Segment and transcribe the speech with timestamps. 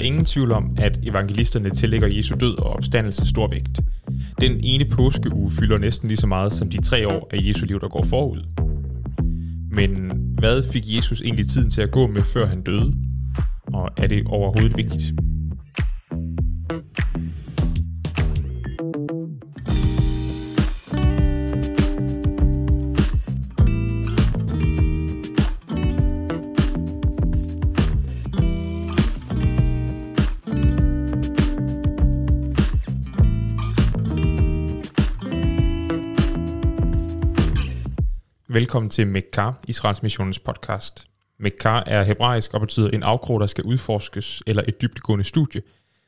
[0.00, 3.80] Er ingen tvivl om, at evangelisterne tillægger Jesu død og opstandelse stor vægt.
[4.40, 7.80] Den ene påskeuge fylder næsten lige så meget som de tre år af Jesu liv,
[7.80, 8.38] der går forud.
[9.72, 12.92] Men hvad fik Jesus egentlig tiden til at gå med, før han døde?
[13.72, 15.19] Og er det overhovedet vigtigt?
[38.60, 41.08] Velkommen til Mekka, Israels Missionens podcast.
[41.38, 45.62] Mekka er hebraisk og betyder en afkrog, der skal udforskes, eller et dybdegående studie.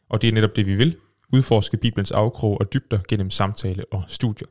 [0.09, 0.97] Og det er netop det, vi vil.
[1.33, 4.49] Udforske Bibelens afkrog og dybder gennem samtale og studier.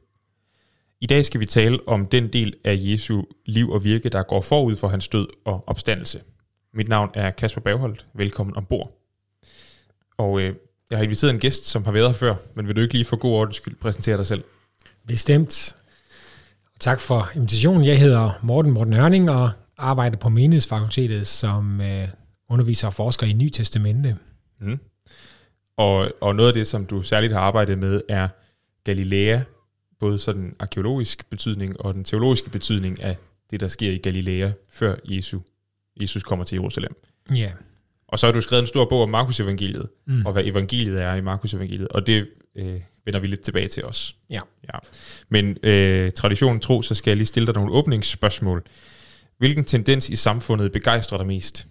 [1.02, 4.42] I dag skal vi tale om den del af Jesu liv og virke, der går
[4.42, 6.22] forud for hans død og opstandelse.
[6.74, 8.06] Mit navn er Kasper Bagholdt.
[8.14, 8.92] Velkommen ombord.
[10.18, 10.56] Og øh,
[10.90, 13.06] jeg har inviteret en gæst, som har været her før, men vil du ikke lige
[13.06, 14.44] for god ordens skyld præsentere dig selv?
[15.08, 15.76] Bestemt.
[16.82, 17.86] Tak for invitationen.
[17.86, 22.08] Jeg hedder Morten Morten Hørning og arbejder på Menighedsfakultetet som øh,
[22.50, 24.18] underviser og forsker i Ny Testamente.
[24.60, 24.80] Mm.
[25.78, 28.28] Og, og noget af det, som du særligt har arbejdet med, er
[28.84, 29.40] Galilea,
[30.00, 33.16] både sådan arkeologisk betydning og den teologiske betydning af
[33.52, 35.40] det, der sker i Galilea, før Jesu,
[36.02, 36.96] Jesus kommer til Jerusalem.
[37.36, 37.50] Ja.
[38.08, 40.26] Og så har du skrevet en stor bog om Markus evangeliet, mm.
[40.26, 43.86] og hvad evangeliet er i Markus evangeliet, og det øh, vender vi lidt tilbage til
[43.86, 44.16] os.
[44.30, 44.42] Ja.
[44.74, 44.80] ja.
[45.30, 48.64] Men øh, traditionen tro, så skal jeg lige stille dig nogle åbningsspørgsmål.
[49.38, 51.68] Hvilken tendens i samfundet begejstrer dig mest?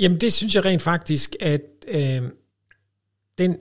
[0.00, 2.22] Jamen det synes jeg rent faktisk, at øh,
[3.38, 3.56] den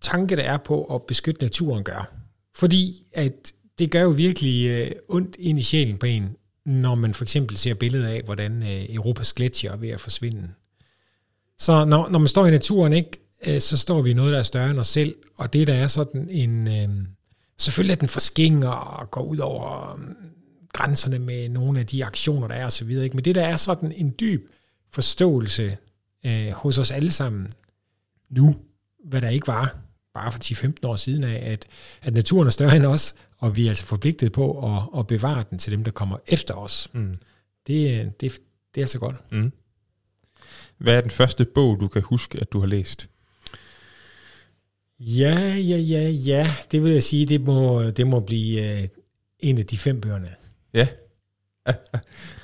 [0.00, 2.14] tanke, der er på at beskytte naturen, gør.
[2.54, 6.36] Fordi at det gør jo virkelig øh, ondt ind i sjælen på en,
[6.66, 10.48] når man for eksempel ser billeder af, hvordan øh, Europas gletsjer er ved at forsvinde.
[11.58, 14.38] Så når, når man står i naturen, ikke, øh, så står vi i noget, der
[14.38, 16.68] er større end os selv, og det der er sådan en...
[16.68, 17.06] Øh,
[17.58, 20.14] selvfølgelig er den forskinger og går ud over øh,
[20.72, 23.16] grænserne med nogle af de aktioner, der er osv., ikke?
[23.16, 24.48] men det der er sådan en dyb
[24.92, 25.76] forståelse
[26.26, 27.52] øh, hos os alle sammen
[28.30, 28.56] nu,
[29.04, 29.76] hvad der ikke var
[30.14, 31.66] bare for 10-15 år siden af, at,
[32.02, 35.44] at naturen er større end os, og vi er altså forpligtet på at, at bevare
[35.50, 36.88] den til dem, der kommer efter os.
[36.92, 37.14] Mm.
[37.66, 38.40] Det, det,
[38.74, 39.16] det er så godt.
[39.32, 39.52] Mm.
[40.78, 43.10] Hvad er den første bog, du kan huske, at du har læst?
[45.00, 46.46] Ja, ja, ja, ja.
[46.72, 48.88] Det vil jeg sige, det må, det må blive uh,
[49.38, 50.28] en af de fem bøgerne.
[50.74, 50.86] Ja.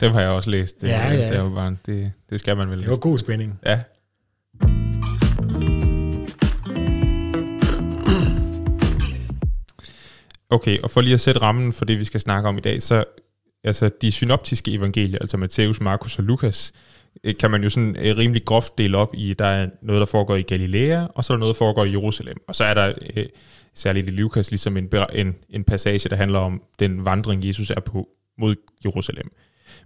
[0.00, 0.80] Dem har jeg også læst.
[0.80, 1.28] Det, ja, ja.
[1.28, 2.84] Det, er jo bare, det, det skal man vel læse.
[2.84, 3.60] Det var god spænding.
[3.66, 3.80] Ja.
[10.50, 12.82] Okay, og for lige at sætte rammen for det, vi skal snakke om i dag,
[12.82, 13.04] så
[13.64, 17.96] altså de synoptiske evangelier, altså Matthæus, Markus og Lukas, Øh, Øh, kan man jo sådan
[17.98, 21.32] øh, rimelig groft dele op i, der er noget, der foregår i Galilea, og så
[21.32, 22.36] er der noget, der foregår i Jerusalem.
[22.48, 23.26] Og så er der øh,
[23.74, 27.80] særligt i Lukas ligesom en, en, en passage, der handler om den vandring, Jesus er
[27.80, 29.32] på mod Jerusalem.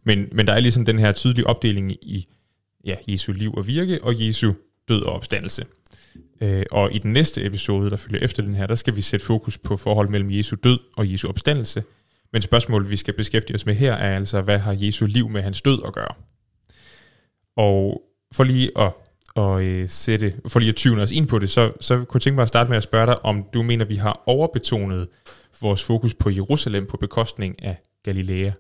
[0.05, 2.29] Men, men der er ligesom den her tydelige opdeling i
[2.85, 4.53] ja, Jesu liv og virke, og Jesu
[4.89, 5.65] død og opstandelse.
[6.41, 9.27] Øh, og i den næste episode, der følger efter den her, der skal vi sætte
[9.27, 11.83] fokus på forhold mellem Jesu død og Jesu opstandelse.
[12.33, 15.43] Men spørgsmålet, vi skal beskæftige os med her, er altså, hvad har Jesu liv med
[15.43, 16.15] hans død at gøre?
[17.57, 18.93] Og for lige at,
[19.37, 22.23] at øh, sætte, for lige at tyve os ind på det, så, så kunne jeg
[22.23, 25.09] tænke mig at starte med at spørge dig, om du mener, vi har overbetonet
[25.61, 28.51] vores fokus på Jerusalem på bekostning af Galilea?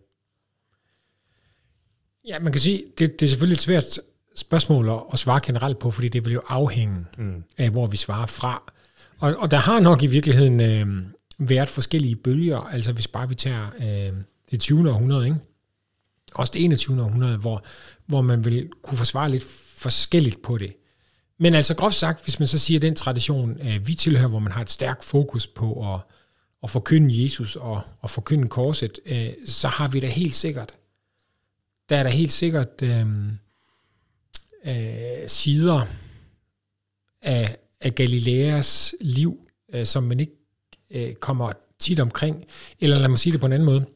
[2.28, 3.98] Ja, man kan sige, det, det er selvfølgelig et svært
[4.36, 7.44] spørgsmål at, svare generelt på, fordi det vil jo afhænge mm.
[7.58, 8.72] af, hvor vi svarer fra.
[9.18, 10.86] Og, og der har nok i virkeligheden øh,
[11.38, 14.12] været forskellige bølger, altså hvis bare vi tager øh,
[14.50, 14.90] det 20.
[14.90, 15.38] århundrede, ikke?
[16.34, 17.02] Også det 21.
[17.02, 17.64] århundrede, hvor,
[18.06, 19.44] hvor man vil kunne forsvare lidt
[19.76, 20.76] forskelligt på det.
[21.38, 24.38] Men altså groft sagt, hvis man så siger, at den tradition, øh, vi tilhører, hvor
[24.38, 26.00] man har et stærkt fokus på at,
[26.62, 30.74] at forkynde Jesus og, at forkynde korset, øh, så har vi da helt sikkert,
[31.88, 33.06] der er der helt sikkert øh,
[34.64, 35.86] øh, sider
[37.22, 40.32] af, af Galileas liv, øh, som man ikke
[40.90, 42.44] øh, kommer tit omkring.
[42.80, 43.86] Eller lad mig sige det på en anden måde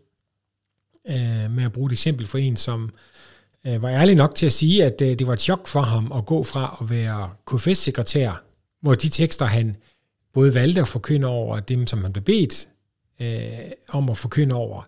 [1.09, 2.91] øh, med at bruge et eksempel for en, som
[3.67, 6.13] øh, var ærlig nok til at sige, at øh, det var et chok for ham
[6.13, 8.43] at gå fra at være KFS-sekretær,
[8.81, 9.77] hvor de tekster, han
[10.33, 12.69] både valgte at forkynde over, dem, som han blev bedt
[13.21, 14.83] øh, om at forkynde over,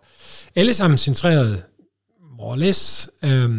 [0.56, 1.62] alle sammen centreret
[2.38, 3.50] more less, øh,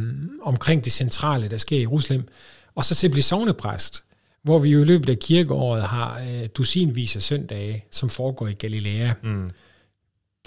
[0.42, 2.27] omkring det centrale, der sker i Jerusalem,
[2.75, 4.03] og så til at blive sovnepræst,
[4.44, 8.53] hvor vi jo i løbet af kirkeåret har øh, dusinvis af søndage, som foregår i
[8.53, 9.13] Galilea.
[9.24, 9.50] Mm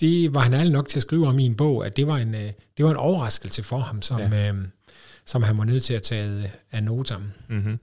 [0.00, 2.16] det var han ærlig nok til at skrive om i en bog, at det var
[2.16, 4.48] en, øh, det var en overraskelse for ham som, ja.
[4.48, 4.54] øh,
[5.26, 7.22] som han var nødt til at tage af notam.
[7.48, 7.78] Mm-hmm.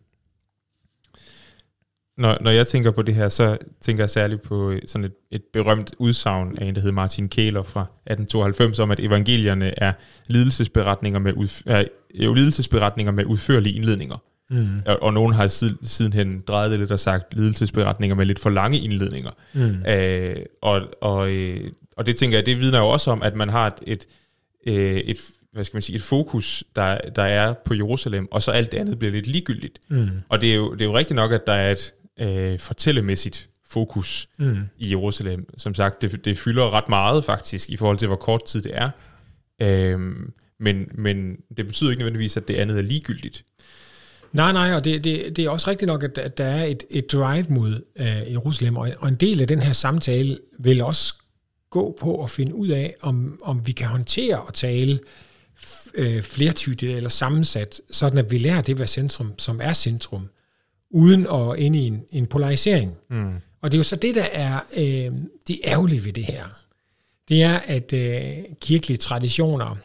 [2.18, 5.42] Når, når jeg tænker på det her, så tænker jeg særligt på sådan et, et
[5.54, 9.94] berømt udsagn af en, der hedder Martin Kæler fra 1892, om at evangelierne er
[10.28, 11.84] lidelsesberetninger med, udf- er,
[12.20, 14.18] er lidelsesberetninger med udførlige indledninger.
[14.50, 14.82] Mm.
[14.86, 18.50] Og, og nogen har siden, sidenhen drejet det lidt og sagt lidelsesberetninger med lidt for
[18.50, 19.32] lange indledninger.
[19.54, 19.86] Mm.
[19.86, 23.50] Øh, og, og, øh, og det tænker jeg, det vidner jo også om, at man
[23.50, 24.06] har et, et,
[24.68, 25.18] øh, et
[25.54, 28.78] hvad skal man sige, et fokus, der, der er på Jerusalem, og så alt det
[28.78, 29.80] andet bliver lidt ligegyldigt.
[29.90, 30.10] Mm.
[30.30, 33.50] Og det er, jo, det er jo rigtigt nok, at der er et øh, fortællemæssigt
[33.66, 34.58] fokus mm.
[34.78, 35.46] i Jerusalem.
[35.58, 38.72] Som sagt, det, det fylder ret meget faktisk, i forhold til, hvor kort tid det
[38.76, 38.90] er.
[39.62, 43.44] Øhm, men, men det betyder ikke nødvendigvis, at det andet er ligegyldigt.
[44.32, 46.84] Nej, nej, og det, det, det er også rigtigt nok, at, at der er et,
[46.90, 51.16] et drive mod øh, Jerusalem, og, og en del af den her samtale vil også
[51.72, 55.00] gå på at finde ud af, om, om vi kan håndtere at tale
[55.94, 60.30] øh, flertydigt eller sammensat, sådan at vi lærer det være centrum, som er centrum,
[60.90, 62.98] uden at ind i en, en polarisering.
[63.10, 63.34] Mm.
[63.62, 65.12] Og det er jo så det, der er øh,
[65.48, 66.46] det ærgerlige ved det her.
[67.30, 69.76] Det er, at øh, kirkelige traditioner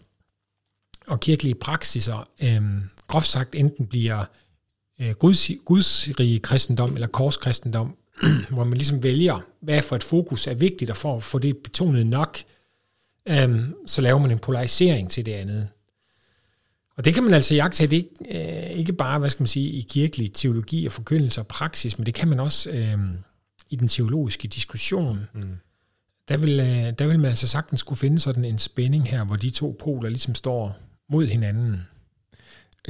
[1.06, 2.62] og kirkelige praksiser øh,
[3.06, 4.24] groft sagt enten bliver
[5.00, 7.96] øh, guds, gudsrige kristendom eller korskristendom,
[8.54, 11.56] hvor man ligesom vælger, hvad for et fokus er vigtigt, og for at få det
[11.56, 12.38] betonet nok,
[13.28, 15.68] øh, så laver man en polarisering til det andet.
[16.96, 19.70] Og det kan man altså jagte det ikke, øh, ikke bare, hvad skal man sige,
[19.70, 22.98] i kirkelig teologi og forkyndelse og praksis, men det kan man også øh,
[23.70, 25.20] i den teologiske diskussion.
[25.34, 25.56] Mm.
[26.28, 29.36] Der, vil, øh, der vil man altså sagtens skulle finde sådan en spænding her, hvor
[29.36, 30.76] de to poler ligesom står
[31.08, 31.88] mod hinanden.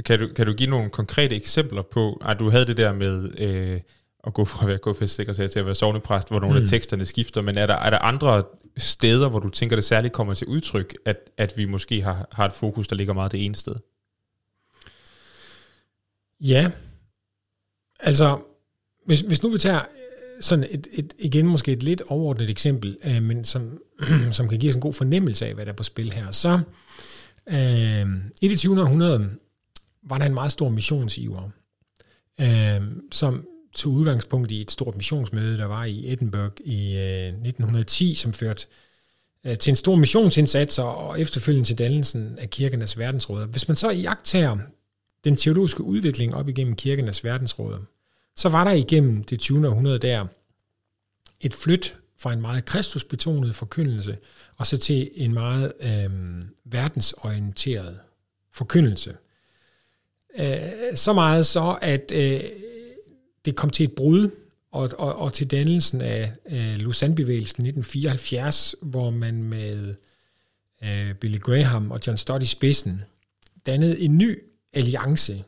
[0.05, 3.39] Kan du, kan du give nogle konkrete eksempler på, at du havde det der med
[3.39, 3.81] øh,
[4.27, 6.61] at gå fra at være KFS-sekretær til at være sovnepræst, hvor nogle mm.
[6.61, 8.43] af teksterne skifter, men er der, er der andre
[8.77, 12.45] steder, hvor du tænker, det særligt kommer til udtryk, at, at vi måske har, har
[12.45, 13.75] et fokus, der ligger meget det ene sted?
[16.39, 16.71] Ja,
[17.99, 18.39] altså,
[19.05, 19.81] hvis, hvis nu vi tager
[20.41, 23.81] sådan et, et, igen måske et lidt overordnet eksempel, øh, men som,
[24.31, 26.59] som kan give os en god fornemmelse af, hvad der er på spil her, så
[27.49, 28.07] øh,
[28.41, 28.81] i det 20.
[28.81, 29.29] århundrede
[30.03, 31.49] var der en meget stor missionsiver,
[32.41, 32.81] øh,
[33.11, 33.45] som
[33.77, 38.67] tog udgangspunkt i et stort missionsmøde, der var i Edinburgh i øh, 1910, som førte
[39.43, 43.47] øh, til en stor missionsindsats og efterfølgende til dannelsen af kirkernes verdensråd.
[43.47, 44.57] Hvis man så iagtager
[45.23, 47.79] den teologiske udvikling op igennem kirkernes verdensråd,
[48.35, 49.67] så var der igennem det 20.
[49.67, 50.25] århundrede der
[51.41, 54.17] et flyt fra en meget kristusbetonet forkyndelse,
[54.55, 56.09] og så til en meget øh,
[56.65, 57.99] verdensorienteret
[58.51, 59.15] forkyndelse.
[60.39, 62.41] Øh, så meget så, at øh,
[63.47, 64.29] det kom til et brud,
[64.71, 69.95] og, og, og til dannelsen af øh, Lausanne-bevægelsen 1974, hvor man med
[70.83, 73.03] øh, Billy Graham og John Stott i spidsen
[73.65, 74.39] dannede en ny
[74.73, 75.43] alliance,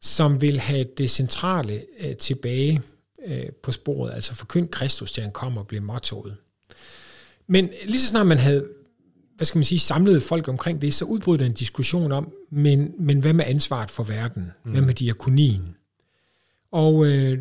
[0.00, 2.82] som vil have det centrale øh, tilbage
[3.26, 6.36] øh, på sporet, altså forkynd Kristus, til han kommer og bliver mottoet.
[7.46, 8.68] Men lige så snart man havde
[9.36, 12.94] hvad skal man sige, samlet folk omkring det, så udbrød der en diskussion om, men,
[12.98, 14.52] men hvad med ansvaret for verden?
[14.64, 14.70] Mm.
[14.70, 15.76] Hvad med diakonien?
[16.72, 17.38] Og øh,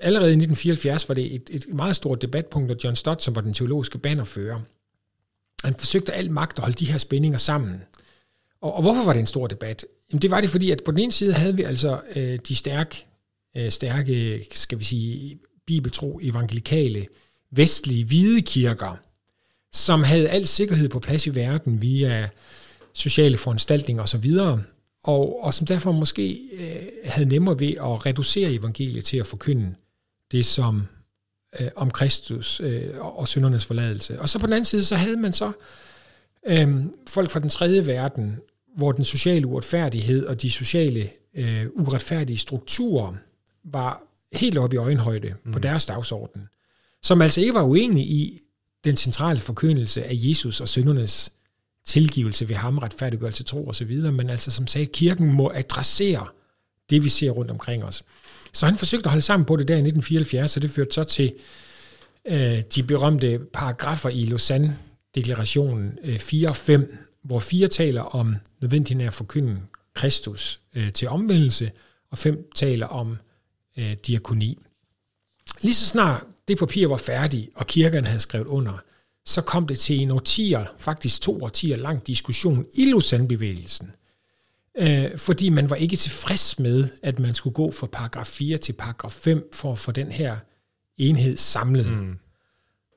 [0.00, 3.40] allerede i 1974 var det et, et meget stort debatpunkt, og John Stott, som var
[3.40, 4.60] den teologiske bannerfører,
[5.64, 7.82] han forsøgte alt magt at holde de her spændinger sammen.
[8.60, 9.84] Og, og hvorfor var det en stor debat?
[10.12, 12.56] Jamen det var det, fordi at på den ene side havde vi altså øh, de
[12.56, 13.06] stærke,
[13.56, 17.06] øh, stærke, skal vi sige, bibeltro, evangelikale,
[17.50, 18.96] vestlige, hvide kirker,
[19.72, 22.28] som havde al sikkerhed på plads i verden via
[22.92, 24.32] sociale foranstaltninger osv.,
[25.04, 29.74] og, og som derfor måske øh, havde nemmere ved at reducere evangeliet til at forkynde
[30.32, 30.86] det som
[31.60, 34.20] øh, om Kristus øh, og syndernes forladelse.
[34.20, 35.52] Og så på den anden side, så havde man så
[36.46, 38.40] øh, folk fra den tredje verden,
[38.76, 43.14] hvor den sociale uretfærdighed og de sociale øh, uretfærdige strukturer
[43.64, 45.52] var helt oppe i øjenhøjde mm.
[45.52, 46.48] på deres dagsorden,
[47.02, 48.40] som altså ikke var uenige i
[48.84, 51.32] den centrale forkyndelse af Jesus og syndernes
[51.86, 56.26] tilgivelse ved ham, retfærdiggørelse, tro osv., men altså som sagde, kirken må adressere
[56.90, 58.02] det, vi ser rundt omkring os.
[58.52, 61.04] Så han forsøgte at holde sammen på det der i 1974, så det førte så
[61.04, 61.32] til
[62.24, 69.00] øh, de berømte paragrafer i Lausanne-deklarationen øh, 4 og 5, hvor 4 taler om nødvendigheden
[69.00, 69.60] af at forkynde
[69.94, 71.70] Kristus øh, til omvendelse,
[72.10, 73.18] og 5 taler om
[73.78, 74.58] øh, diakoni.
[75.60, 78.78] Lige så snart det papir var færdigt, og kirkerne havde skrevet under,
[79.26, 83.90] så kom det til en årtier, faktisk to årtier lang diskussion i Lausanne-bevægelsen.
[84.78, 88.72] Øh, fordi man var ikke tilfreds med, at man skulle gå fra paragraf 4 til
[88.72, 90.36] paragraf 5 for at få den her
[90.98, 91.86] enhed samlet.
[91.86, 92.18] Mm.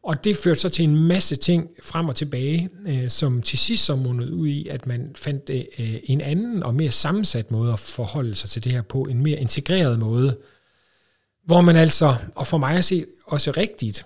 [0.03, 3.85] Og det førte så til en masse ting frem og tilbage, øh, som til sidst
[3.85, 7.79] så mundede ud i, at man fandt øh, en anden og mere sammensat måde at
[7.79, 10.37] forholde sig til det her på, en mere integreret måde,
[11.45, 14.05] hvor man altså, og for mig at se også rigtigt,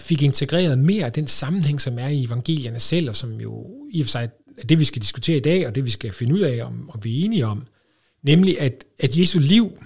[0.00, 4.00] fik integreret mere af den sammenhæng, som er i evangelierne selv, og som jo i
[4.00, 4.28] og for sig
[4.58, 6.90] er det, vi skal diskutere i dag, og det, vi skal finde ud af, om,
[6.90, 7.66] om vi er enige om,
[8.22, 9.78] nemlig at, at Jesu liv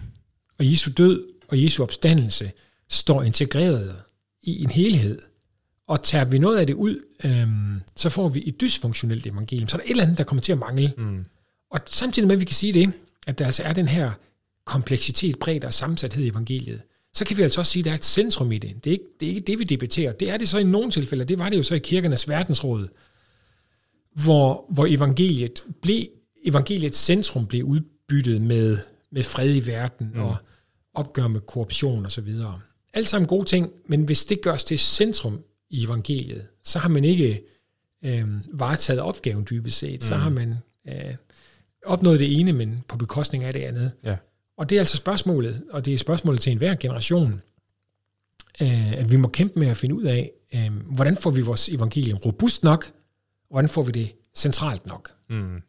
[0.58, 2.52] og Jesu død og Jesu opstandelse
[2.88, 3.96] står integreret
[4.42, 5.18] i en helhed.
[5.88, 9.68] Og tager vi noget af det ud, øhm, så får vi et dysfunktionelt evangelium.
[9.68, 10.94] Så er der et eller andet, der kommer til at mangle.
[10.98, 11.24] Mm.
[11.70, 12.92] Og samtidig med, at vi kan sige det,
[13.26, 14.12] at der altså er den her
[14.64, 16.82] kompleksitet, bredde og sammensathed i evangeliet,
[17.14, 18.84] så kan vi altså også sige, at der er et centrum i det.
[18.84, 20.12] Det er, ikke, det er ikke det, vi debatterer.
[20.12, 22.88] Det er det så i nogle tilfælde, det var det jo så i kirkernes verdensråd,
[24.24, 26.04] hvor, hvor evangeliet blev,
[26.44, 28.78] evangeliets centrum blev udbyttet med,
[29.12, 30.20] med fred i verden mm.
[30.20, 30.36] og
[30.94, 32.60] opgør med korruption og så videre.
[32.94, 35.40] Alt sammen gode ting, men hvis det gørs til centrum
[35.70, 37.42] i evangeliet, så har man ikke
[38.04, 40.00] øh, varetaget opgaven dybest set.
[40.00, 40.06] Mm.
[40.06, 40.54] Så har man
[40.88, 41.14] øh,
[41.86, 43.92] opnået det ene, men på bekostning af det andet.
[44.04, 44.16] Ja.
[44.60, 47.42] Og det er altså spørgsmålet, og det er spørgsmålet til enhver generation,
[48.62, 51.68] øh, at vi må kæmpe med at finde ud af, øh, hvordan får vi vores
[51.68, 52.84] evangelium robust nok,
[53.50, 55.10] og hvordan får vi det centralt nok.
[55.28, 55.62] Mm.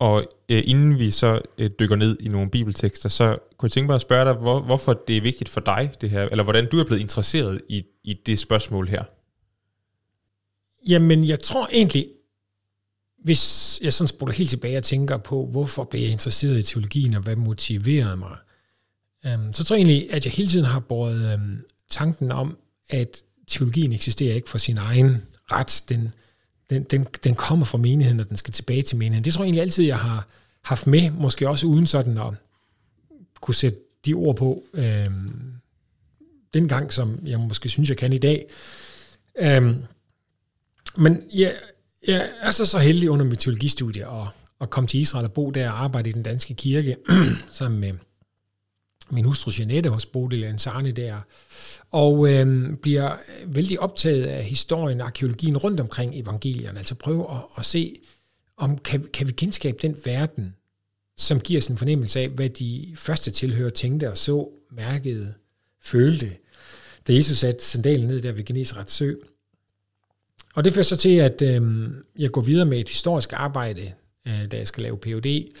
[0.00, 3.86] Og øh, inden vi så øh, dykker ned i nogle bibeltekster, så kunne jeg tænke
[3.86, 6.68] mig at spørge dig, hvor, hvorfor det er vigtigt for dig, det her, eller hvordan
[6.70, 9.04] du er blevet interesseret i, i det spørgsmål her.
[10.88, 12.08] Jamen, jeg tror egentlig,
[13.24, 17.14] hvis jeg sådan spoler helt tilbage og tænker på, hvorfor blev jeg interesseret i teologien,
[17.14, 18.36] og hvad motiverede mig,
[19.26, 23.22] øhm, så tror jeg egentlig, at jeg hele tiden har båret øhm, tanken om, at
[23.48, 25.84] teologien eksisterer ikke for sin egen ret.
[25.88, 26.14] Den,
[26.70, 29.24] den, den, den kommer fra menigheden, og den skal tilbage til menigheden.
[29.24, 30.26] Det tror jeg egentlig altid, jeg har
[30.62, 32.34] haft med, måske også uden sådan at
[33.40, 35.10] kunne sætte de ord på, øh,
[36.54, 38.46] dengang, som jeg måske synes, jeg kan i dag.
[39.38, 39.76] Øh,
[40.96, 41.54] men jeg,
[42.06, 44.28] jeg er så så heldig under mit teologistudie at,
[44.60, 46.96] at komme til Israel og bo der og arbejde i den danske kirke,
[47.52, 47.92] sammen med
[49.12, 51.20] min hustru Jeanette hos Bodil Ansarne der,
[51.90, 57.42] og øh, bliver vældig optaget af historien og arkeologien rundt omkring evangelierne, altså prøve at,
[57.58, 57.96] at se,
[58.56, 60.54] om kan, kan vi kendskabe den verden,
[61.16, 65.34] som giver os en fornemmelse af, hvad de første tilhører tænkte og så, mærkede,
[65.82, 66.36] følte,
[67.08, 69.14] da Jesus satte sandalen ned der ved Genesarets sø.
[70.54, 71.88] Og det fører så til, at øh,
[72.18, 73.92] jeg går videre med et historisk arbejde,
[74.26, 75.56] øh, da jeg skal lave Ph.D.,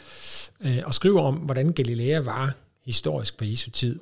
[0.64, 3.98] øh, og skriver om, hvordan Galilea var historisk på Jesu tid.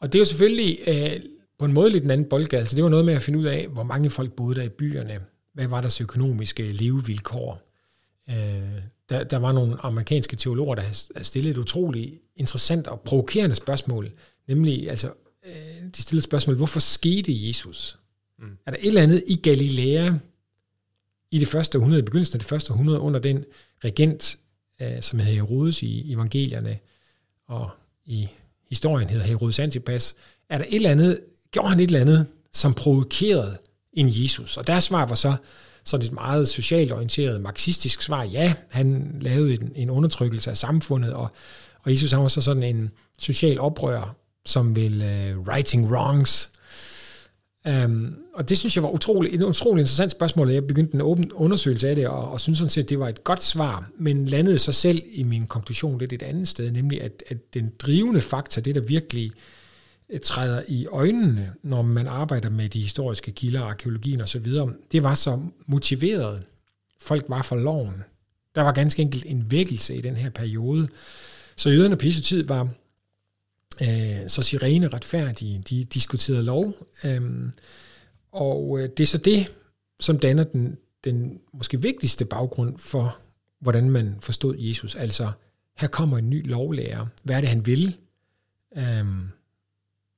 [0.00, 1.20] Og det er jo selvfølgelig øh,
[1.58, 2.60] på en måde lidt en anden boldgade.
[2.60, 4.68] Altså det var noget med at finde ud af, hvor mange folk boede der i
[4.68, 5.20] byerne.
[5.52, 7.62] Hvad var deres økonomiske levevilkår?
[8.30, 8.34] Øh,
[9.08, 14.10] der, der var nogle amerikanske teologer, der havde stillet et utroligt interessant og provokerende spørgsmål.
[14.48, 15.12] Nemlig, altså,
[15.46, 17.98] øh, de stillede spørgsmål, hvorfor skete Jesus?
[18.38, 18.58] Mm.
[18.66, 20.12] Er der et eller andet i Galilea
[21.30, 23.44] i det første århundrede, i begyndelsen af det første århundrede, under den
[23.84, 24.38] regent,
[24.82, 26.78] øh, som hedder Herodes i evangelierne,
[27.48, 27.70] og
[28.06, 28.28] i
[28.68, 30.14] historien hedder Herodes Antipas,
[30.50, 31.20] er der et eller andet,
[31.50, 33.58] gjorde han et eller andet, som provokerede
[33.92, 34.56] en Jesus?
[34.56, 35.36] Og deres svar var så
[35.84, 38.22] sådan et meget socialt orienteret, marxistisk svar.
[38.22, 41.28] Ja, han lavede en, en undertrykkelse af samfundet, og,
[41.82, 46.50] og Jesus han var så sådan en social oprør, som vil uh, øh, righting wrongs,
[47.68, 51.32] Um, og det synes jeg var utrolig, et utroligt interessant spørgsmål, jeg begyndte en åben
[51.32, 54.26] undersøgelse af det, og, og synes sådan set, at det var et godt svar, men
[54.26, 58.20] landede sig selv i min konklusion lidt et andet sted, nemlig at, at den drivende
[58.20, 59.32] faktor, det der virkelig
[60.10, 64.46] øh, træder i øjnene, når man arbejder med de historiske kilder, arkeologien osv.,
[64.92, 66.42] det var så motiveret.
[67.00, 68.04] Folk var for loven.
[68.54, 70.88] Der var ganske enkelt en vækkelse i den her periode.
[71.56, 72.68] Så jøderne på tid var
[73.82, 75.62] øh, så sirene retfærdige.
[75.70, 77.50] De diskuterede lov, øh,
[78.32, 79.54] og det er så det,
[80.00, 83.18] som danner den, den måske vigtigste baggrund for,
[83.60, 84.94] hvordan man forstod Jesus.
[84.94, 85.32] Altså,
[85.76, 87.06] her kommer en ny lovlærer.
[87.22, 87.96] Hvad er det, han vil?
[88.76, 89.06] Øh,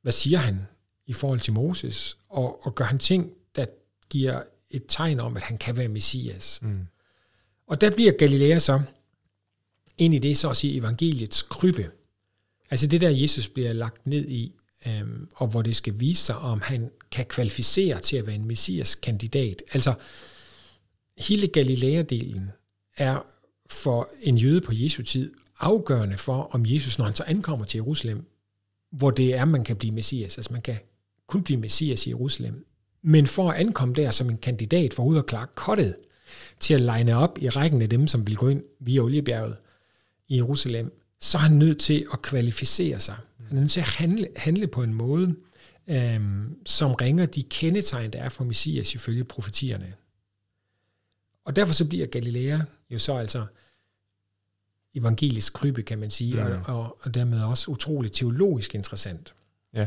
[0.02, 0.66] hvad siger han
[1.06, 2.18] i forhold til Moses?
[2.28, 3.66] Og, og gør han ting, der
[4.10, 6.58] giver et tegn om, at han kan være Messias.
[6.62, 6.86] Mm.
[7.66, 8.82] Og der bliver Galilea så
[9.98, 11.90] ind i det, så at sige, evangeliets krybbe.
[12.70, 14.52] Altså det der, Jesus bliver lagt ned i,
[14.86, 18.44] øhm, og hvor det skal vise sig, om han kan kvalificere til at være en
[18.44, 19.62] messias-kandidat.
[19.72, 19.94] Altså
[21.18, 22.42] hele Galilea-delen
[22.96, 23.26] er
[23.70, 27.78] for en jøde på Jesu tid afgørende for, om Jesus, når han så ankommer til
[27.78, 28.24] Jerusalem,
[28.90, 30.38] hvor det er, man kan blive messias.
[30.38, 30.76] Altså man kan
[31.26, 32.66] kun blive messias i Jerusalem.
[33.02, 35.96] Men for at ankomme der som en kandidat for ud og klare kottet,
[36.60, 39.56] til at line op i rækken af dem, som vil gå ind via oliebjerget
[40.28, 43.16] i Jerusalem, så er han nødt til at kvalificere sig.
[43.48, 45.34] Han er nødt til at handle, handle på en måde,
[45.86, 49.94] øhm, som ringer de kendetegn, der er for Messias ifølge profetierne.
[51.44, 52.58] Og derfor så bliver Galilea
[52.90, 53.46] jo så altså
[54.94, 56.40] evangelisk krybe, kan man sige, mm.
[56.66, 59.34] og, og, og dermed også utroligt teologisk interessant.
[59.74, 59.86] Ja,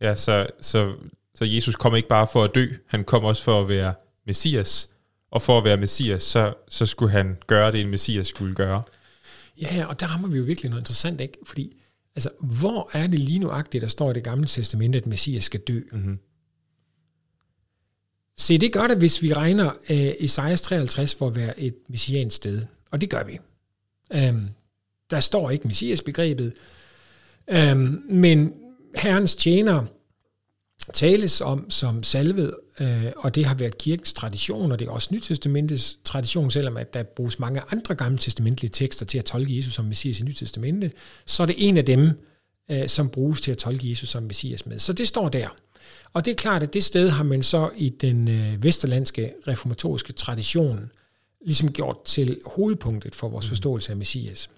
[0.00, 0.94] ja så, så,
[1.34, 3.94] så Jesus kom ikke bare for at dø, han kom også for at være
[4.26, 4.90] Messias,
[5.30, 8.82] og for at være Messias, så, så skulle han gøre det, en Messias skulle gøre.
[9.62, 11.38] Ja, og der rammer vi jo virkelig noget interessant, ikke?
[11.46, 11.76] Fordi,
[12.16, 15.60] altså, hvor er det lige nuagtigt, der står i det gamle testamente, at Messias skal
[15.60, 15.80] dø?
[15.92, 16.18] Mm-hmm.
[18.36, 22.36] Se, det gør det, hvis vi regner uh, Esajas 53 for at være et messiansk
[22.36, 22.66] sted.
[22.90, 23.38] Og det gør vi.
[24.28, 24.48] Um,
[25.10, 26.52] der står ikke Messias-begrebet.
[27.72, 28.52] Um, men
[28.96, 29.86] Herrens tjener
[30.92, 35.08] tales om som salvet, øh, og det har været kirkens tradition, og det er også
[35.12, 39.74] Nytestamentets tradition, selvom at der bruges mange andre gamle testamentlige tekster til at tolke Jesus
[39.74, 40.92] som Messias i Nytestamentet,
[41.26, 42.10] så er det en af dem,
[42.70, 44.78] øh, som bruges til at tolke Jesus som Messias med.
[44.78, 45.48] Så det står der.
[46.12, 50.12] Og det er klart, at det sted har man så i den øh, vesterlandske reformatoriske
[50.12, 50.90] tradition
[51.46, 53.48] ligesom gjort til hovedpunktet for vores mm.
[53.48, 54.50] forståelse af Messias.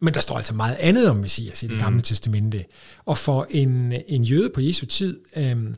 [0.00, 2.02] Men der står altså meget andet om Messias i det gamle mm.
[2.02, 2.64] testamente.
[3.04, 5.74] Og for en, en jøde på Jesu tid, øhm,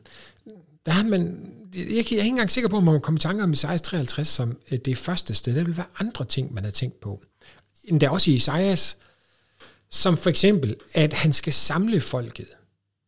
[0.87, 3.43] der har man, jeg, jeg er ikke engang sikker på, om man kommer i tanke
[3.43, 5.55] om Isaias 53 som øh, det første sted.
[5.55, 7.21] Der vil være andre ting, man har tænkt på.
[7.83, 8.97] Endda også i Isaias,
[9.89, 12.47] som for eksempel, at han skal samle folket.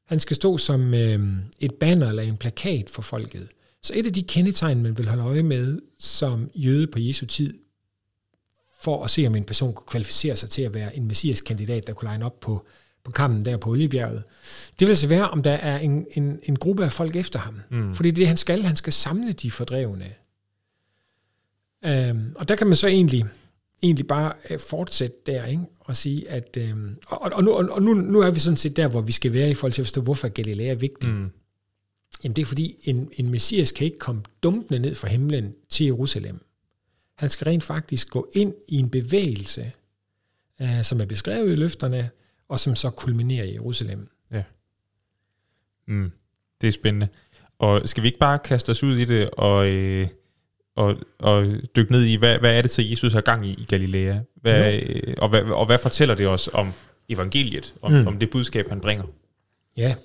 [0.07, 1.19] Han skal stå som øh,
[1.59, 3.48] et banner eller en plakat for folket.
[3.83, 7.54] Så et af de kendetegn, man vil holde øje med som jøde på Jesu tid,
[8.82, 11.93] for at se, om en person kunne kvalificere sig til at være en messias-kandidat, der
[11.93, 12.65] kunne line op på,
[13.03, 14.23] på kampen der på Oliebjerget.
[14.79, 17.62] Det vil altså være, om der er en, en, en gruppe af folk efter ham.
[17.69, 17.95] Mm.
[17.95, 20.13] Fordi det han skal, han skal samle de fordrevne.
[21.85, 23.25] Øhm, og der kan man så egentlig,
[23.83, 25.63] egentlig bare øh, fortsætte der, ikke?
[25.79, 26.57] og sige, at...
[26.57, 29.33] Øhm, og og, nu, og nu, nu er vi sådan set der, hvor vi skal
[29.33, 31.09] være i forhold til at forstå, hvorfor Galilea er vigtig.
[31.09, 31.29] Mm.
[32.23, 35.85] Jamen det er fordi, en, en messias kan ikke komme dumpende ned fra himlen til
[35.85, 36.39] Jerusalem.
[37.15, 39.71] Han skal rent faktisk gå ind i en bevægelse,
[40.62, 42.09] øh, som er beskrevet i løfterne,
[42.49, 44.07] og som så kulminerer i Jerusalem.
[44.31, 44.43] Ja.
[45.88, 46.12] Mm,
[46.62, 47.07] det er spændende.
[47.59, 50.07] Og skal vi ikke bare kaste os ud i det og, øh,
[50.75, 53.63] og, og dykke ned i, hvad, hvad er det så Jesus har gang i i
[53.63, 54.19] Galilea?
[54.35, 56.73] Hvad, øh, og, hvad, og hvad fortæller det os om
[57.09, 58.07] evangeliet, om, mm.
[58.07, 59.03] om det budskab, han bringer?
[59.77, 59.95] Ja.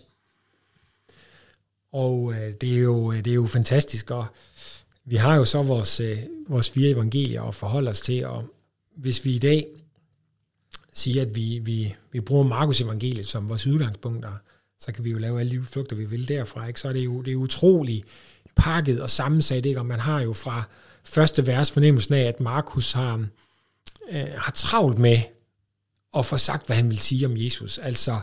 [1.92, 4.26] Og øh, det, er jo, det er jo fantastisk, og
[5.04, 8.44] vi har jo så vores, øh, vores fire evangelier at forholde os til, og
[8.96, 9.66] hvis vi i dag
[10.94, 14.32] sige, at vi, vi, vi bruger Markus evangeliet som vores udgangspunkter,
[14.78, 16.66] så kan vi jo lave alle de flugter, vi vil derfra.
[16.66, 16.80] Ikke?
[16.80, 18.06] Så er det jo det er utroligt
[18.56, 19.80] pakket og sammensat, ikke?
[19.80, 20.62] og man har jo fra
[21.04, 23.26] første vers fornemmelsen af, at Markus har,
[24.10, 25.18] øh, har travlt med
[26.16, 27.78] at få sagt, hvad han vil sige om Jesus.
[27.78, 28.20] Altså,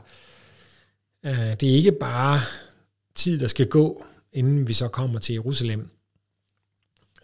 [1.23, 2.41] øh, det er ikke bare
[3.15, 5.89] tid, der skal gå, inden vi så kommer til Jerusalem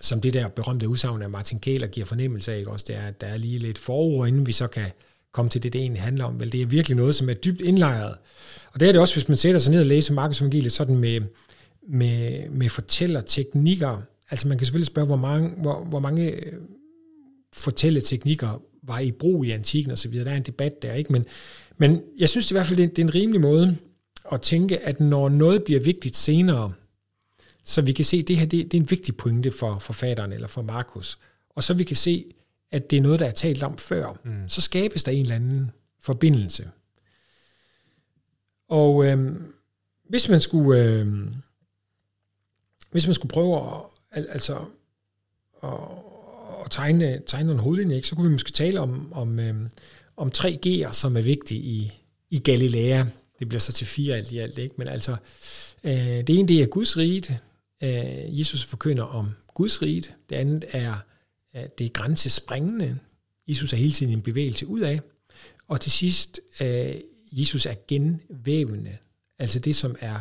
[0.02, 2.72] som det der berømte udsagn af Martin Kæler giver fornemmelse af, ikke?
[2.72, 4.92] også det er, at der er lige lidt forår, inden vi så kan
[5.32, 6.40] komme til det, det egentlig handler om.
[6.40, 8.16] Vel, det er virkelig noget, som er dybt indlejret.
[8.74, 10.98] Og det er det også, hvis man sætter sig ned og læser Markus Evangeliet sådan
[10.98, 11.22] med,
[11.88, 14.02] med, med fortællerteknikker.
[14.32, 16.54] Altså man kan selvfølgelig spørge, hvor mange, hvor, hvor mange øh,
[17.54, 20.14] fortælleteknikker var i brug i antikken osv.
[20.14, 21.14] Der er en debat der, ikke?
[21.14, 21.26] Men,
[21.78, 23.78] men jeg synes i hvert fald, det er, det er en rimelig måde
[24.32, 26.74] at tænke, at når noget bliver vigtigt senere,
[27.66, 30.32] så vi kan se, at det her det, det er en vigtig pointe for forfatteren
[30.32, 31.20] eller for Markus.
[31.50, 32.26] Og så vi kan se,
[32.72, 34.20] at det er noget, der er talt om før.
[34.24, 34.50] Mm.
[34.50, 36.70] Så skabes der en eller anden forbindelse.
[38.70, 39.54] Og øhm,
[40.10, 41.34] hvis man skulle øhm,
[42.92, 44.56] hvis man skulle prøve at, al, altså,
[45.64, 45.70] at,
[46.66, 49.70] at tegne, tegne en hovedlinje, så kunne vi måske tale om, om, øhm,
[50.18, 51.92] om tre G'er, som er vigtige i,
[52.30, 53.04] i Galilea.
[53.40, 54.76] Det bliver så til fire alt i alt, ikke?
[54.78, 55.16] men altså,
[55.84, 57.40] øh, det ene det er Guds rige,
[57.84, 60.04] øh, Jesus forkynder om Guds rige.
[60.30, 60.96] Det andet er,
[61.78, 63.00] det er grænsespringende.
[63.48, 65.02] Jesus er hele tiden en bevægelse ud af.
[65.68, 66.96] Og til sidst, øh,
[67.32, 68.98] Jesus er genvævende.
[69.40, 70.20] Altså det, som er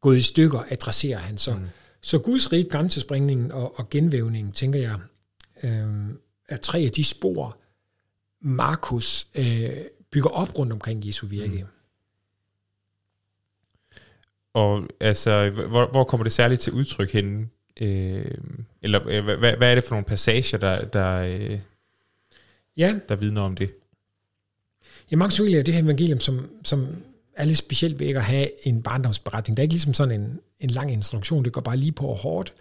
[0.00, 1.54] gået i stykker, adresserer han så.
[1.54, 1.64] Mm.
[2.00, 4.98] Så Guds rige, grænsespringningen og, og genvævningen, tænker jeg,
[5.62, 6.14] øh,
[6.48, 7.56] er tre af de spor,
[8.40, 9.76] Markus øh,
[10.10, 11.62] bygger op rundt omkring Jesu virke.
[11.62, 11.68] Mm.
[14.54, 17.48] Og altså, hvor, hvor kommer det særligt til udtryk henne?
[17.80, 18.24] Øh,
[18.82, 21.58] eller øh, hvad, hvad er det for nogle passager, der, der, øh,
[22.76, 22.94] ja.
[23.08, 23.70] der vidner om det?
[25.10, 26.86] Ja, Markus Evangelium er det her evangelium, som, som
[27.36, 29.56] er lidt specielt ved ikke at have en barndomsberetning.
[29.56, 32.16] Det er ikke ligesom sådan en, en lang instruktion, det går bare lige på og
[32.16, 32.52] hårdt.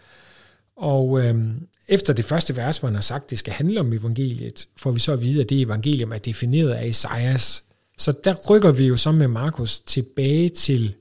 [0.76, 3.94] Og øhm, efter det første vers, hvor han har sagt, at det skal handle om
[3.94, 7.64] evangeliet, får vi så at vide, at det evangelium er defineret af Esajas.
[7.98, 10.96] Så der rykker vi jo så med Markus tilbage til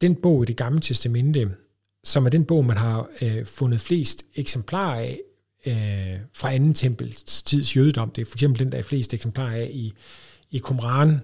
[0.00, 1.50] den bog i det gamle testamente,
[2.04, 5.20] som er den bog, man har øh, fundet flest eksemplarer af
[5.66, 8.10] øh, fra anden tempels tids jødedom.
[8.10, 9.92] Det er for eksempel den, der er flest eksemplarer af i,
[10.50, 11.20] i Qumran.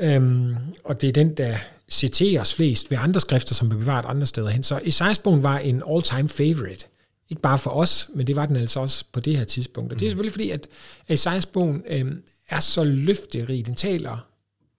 [0.00, 1.58] Øhm, og det er den, der
[1.90, 4.62] citeres flest ved andre skrifter, som er bevaret andre steder hen.
[4.62, 6.86] Så Esajas-bogen var en all-time favorite.
[7.30, 9.92] Ikke bare for os, men det var den altså også på det her tidspunkt.
[9.92, 10.10] Og det er mm.
[10.10, 10.66] selvfølgelig fordi, at
[11.08, 13.66] Esajas-bogen øhm, er så løfterig.
[13.66, 14.26] Den taler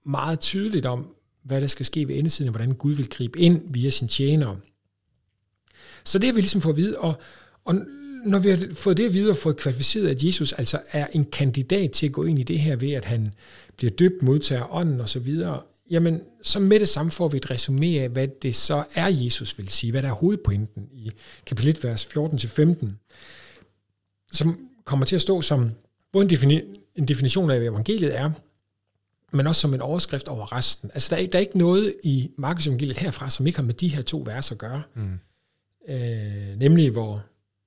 [0.05, 3.61] meget tydeligt om, hvad der skal ske ved endetiden, og hvordan Gud vil gribe ind
[3.73, 4.57] via sin tjenere.
[6.03, 7.17] Så det har vi ligesom fået at vide, og,
[7.65, 7.75] og
[8.25, 11.25] når vi har fået det at vide og fået kvalificeret, at Jesus altså er en
[11.25, 13.33] kandidat til at gå ind i det her ved, at han
[13.77, 15.43] bliver døbt, modtager ånden osv.,
[15.89, 19.57] jamen så med det samme får vi et resumé af, hvad det så er, Jesus
[19.57, 21.11] vil sige, hvad der er hovedpointen i
[21.45, 22.87] kapitel 1, vers 14-15,
[24.31, 25.71] som kommer til at stå som
[26.11, 28.31] både en, defini- en definition af, hvad evangeliet er,
[29.33, 30.91] men også som en overskrift over resten.
[30.93, 33.73] Altså der er, der er ikke noget i Markus evangeliet herfra, som ikke har med
[33.73, 34.81] de her to vers at gøre.
[34.95, 35.19] Mm.
[35.87, 37.25] Øh, nemlig hvor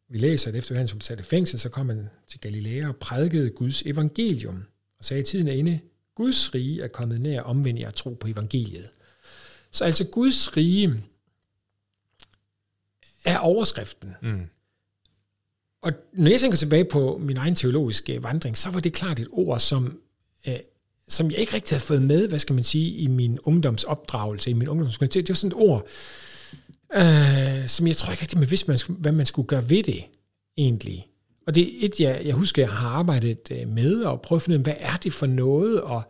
[0.09, 2.96] vi læser, at efter han blev sat i fængsel, så kom han til Galilea og
[2.96, 4.64] prædikede Guds evangelium,
[4.98, 5.81] og sagde, at tiden er inde,
[6.14, 8.90] Guds rige er kommet nær omvendt jer tro på evangeliet.
[9.70, 10.94] Så altså Guds rige
[13.25, 14.14] er overskriften.
[14.22, 14.42] Mm.
[15.83, 19.29] Og når jeg tænker tilbage på min egen teologiske vandring, så var det klart et
[19.31, 20.01] ord, som,
[20.48, 20.57] øh,
[21.09, 24.53] som jeg ikke rigtig havde fået med, hvad skal man sige, i min ungdomsopdragelse, i
[24.53, 25.11] min ungdomsskolen.
[25.11, 25.88] Det var sådan et ord,
[26.96, 29.83] øh, som jeg tror ikke rigtig, man vidste, man skulle, hvad man skulle gøre ved
[29.83, 30.05] det
[30.57, 31.07] egentlig.
[31.46, 34.44] Og det er et, jeg, jeg husker, jeg har arbejdet øh, med og prøvet at
[34.44, 36.02] finde ud af, hvad er det for noget, og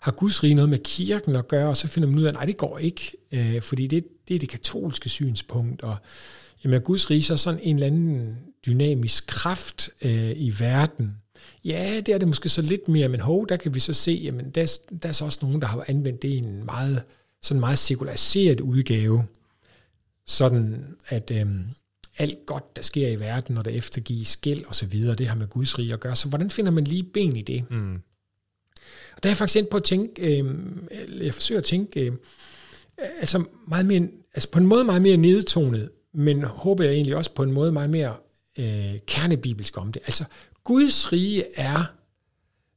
[0.00, 2.44] har Guds rige noget med kirken at gøre, og så finder man ud af, nej,
[2.44, 5.96] det går ikke, øh, fordi det, det er det katolske synspunkt, og
[6.64, 11.16] jamen, er Guds rige så sådan en eller anden dynamisk kraft øh, i verden?
[11.64, 14.20] Ja, det er det måske så lidt mere, men hov, der kan vi så se,
[14.24, 17.02] jamen, der, der er så også nogen, der har anvendt det i en meget,
[17.42, 19.24] sådan meget sekulariseret udgave
[20.26, 21.64] sådan at øhm,
[22.18, 25.34] alt godt, der sker i verden, når der eftergives gæld og så videre, det har
[25.36, 26.16] med Guds rige at gøre.
[26.16, 27.70] Så hvordan finder man lige ben i det?
[27.70, 27.94] Mm.
[29.16, 30.88] Og der er jeg faktisk ind på at tænke, øhm,
[31.20, 32.18] jeg forsøger at tænke, øhm,
[32.98, 37.34] altså, meget mere, altså på en måde meget mere nedtonet, men håber jeg egentlig også
[37.34, 38.16] på en måde meget mere
[38.58, 40.02] øh, kernebibelsk om det.
[40.04, 40.24] Altså,
[40.64, 41.84] Guds rige er,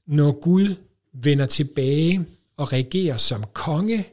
[0.08, 0.76] når Gud
[1.14, 2.26] vender tilbage
[2.58, 4.08] og regerer som konge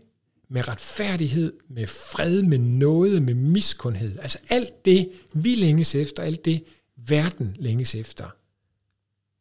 [0.52, 4.18] med retfærdighed, med fred, med noget, med miskundhed.
[4.22, 6.64] Altså alt det, vi længes efter, alt det,
[6.96, 8.24] verden længes efter.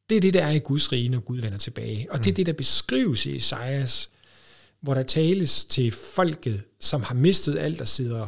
[0.09, 2.11] Det er det, der er i Guds rige, når Gud vender tilbage.
[2.11, 2.35] Og det er mm.
[2.35, 4.09] det, der beskrives i Esajas,
[4.81, 8.27] hvor der tales til folket, som har mistet alt, der sidder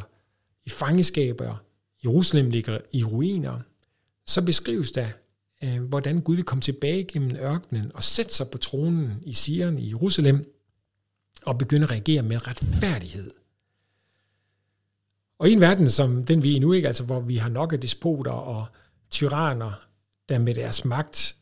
[0.64, 1.56] i fangeskaber.
[2.04, 3.60] Jerusalem ligger i ruiner.
[4.26, 5.08] Så beskrives der,
[5.64, 9.78] øh, hvordan Gud vil komme tilbage gennem ørkenen og sætte sig på tronen i Sion
[9.78, 10.53] i Jerusalem,
[11.46, 13.30] og begynde at reagere med retfærdighed.
[15.38, 17.72] Og i en verden som den vi er nu ikke, altså hvor vi har nok
[17.72, 18.66] af despoter og
[19.10, 19.72] tyranner,
[20.28, 21.36] der med deres magt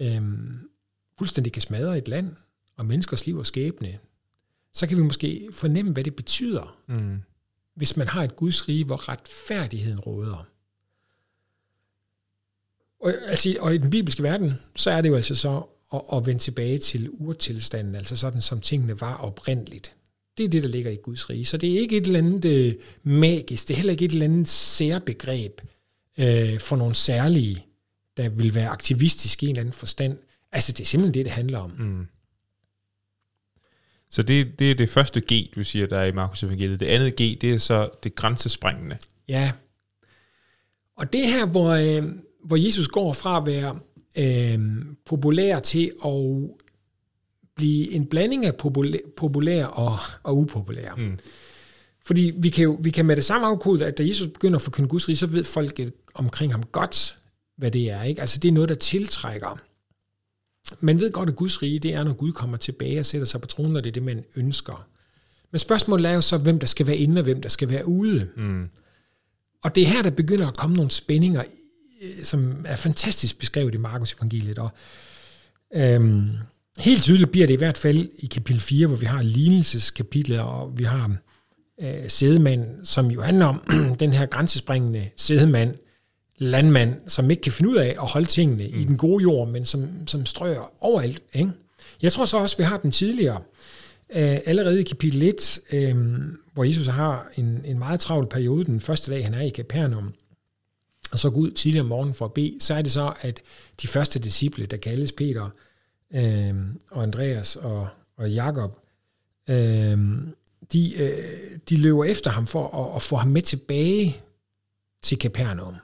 [0.00, 0.70] øhm,
[1.18, 2.36] fuldstændig kan smadre et land
[2.76, 3.98] og menneskers liv og skæbne,
[4.72, 7.22] så kan vi måske fornemme, hvad det betyder, mm.
[7.74, 10.46] hvis man har et Guds rige, hvor retfærdigheden råder.
[13.00, 16.26] Og, altså, og i den bibelske verden, så er det jo altså så og, og
[16.26, 19.94] vende tilbage til urtilstanden, altså sådan som tingene var oprindeligt.
[20.38, 21.44] Det er det, der ligger i Guds rige.
[21.44, 24.24] Så det er ikke et eller andet øh, magisk, det er heller ikke et eller
[24.24, 25.60] andet særbegreb
[26.18, 27.66] øh, for nogle særlige,
[28.16, 30.18] der vil være aktivistiske i en eller anden forstand.
[30.52, 31.70] Altså det er simpelthen det, det handler om.
[31.70, 32.06] Mm.
[34.10, 36.80] Så det, det er det første G, du siger, der er i Markus Evangeliet.
[36.80, 38.98] Det andet G, det er så det grænsespringende.
[39.28, 39.52] Ja.
[40.96, 42.04] Og det her, hvor, øh,
[42.44, 43.78] hvor Jesus går fra at være
[44.18, 44.58] øh,
[45.06, 46.12] populær til at
[47.56, 50.94] blive en blanding af populær, populær og, og upopulær.
[50.94, 51.18] Mm.
[52.06, 54.62] Fordi vi kan jo vi kan med det samme afkode, at da Jesus begynder at
[54.62, 55.80] forkynde Guds rige, så ved folk
[56.14, 57.18] omkring ham godt,
[57.56, 58.02] hvad det er.
[58.02, 58.20] Ikke?
[58.20, 59.60] Altså det er noget, der tiltrækker.
[60.80, 63.40] Man ved godt, at Guds rige, det er, når Gud kommer tilbage og sætter sig
[63.40, 64.86] på tronen, og det er det, man ønsker.
[65.50, 67.88] Men spørgsmålet er jo så, hvem der skal være inde, og hvem der skal være
[67.88, 68.28] ude.
[68.36, 68.68] Mm.
[69.64, 71.44] Og det er her, der begynder at komme nogle spændinger
[72.22, 74.58] som er fantastisk beskrevet i Markus evangeliet.
[74.58, 74.70] Og,
[75.74, 76.30] øhm,
[76.78, 80.78] helt tydeligt bliver det i hvert fald i kapitel 4, hvor vi har lignelseskapitlet, og
[80.78, 81.16] vi har
[81.80, 83.62] øh, sædemand, som jo handler om
[84.00, 85.74] den her grænsespringende sædemand,
[86.38, 88.80] landmand, som ikke kan finde ud af at holde tingene mm.
[88.80, 91.22] i den gode jord, men som, som strøger overalt.
[91.34, 91.50] Ikke?
[92.02, 93.40] Jeg tror så også, vi har den tidligere,
[94.10, 95.96] øh, allerede i kapitel 1, øh,
[96.54, 100.14] hvor Jesus har en, en meget travl periode, den første dag, han er i Capernaum,
[101.12, 103.42] og så gå ud tidligere om morgenen for at bede, så er det så, at
[103.82, 105.50] de første disciple, der kaldes Peter
[106.14, 106.54] øh,
[106.90, 108.78] og Andreas og, og Jakob,
[109.48, 109.98] øh,
[110.72, 114.16] de, øh, de løber efter ham for at, at få ham med tilbage
[115.02, 115.74] til Capernaum.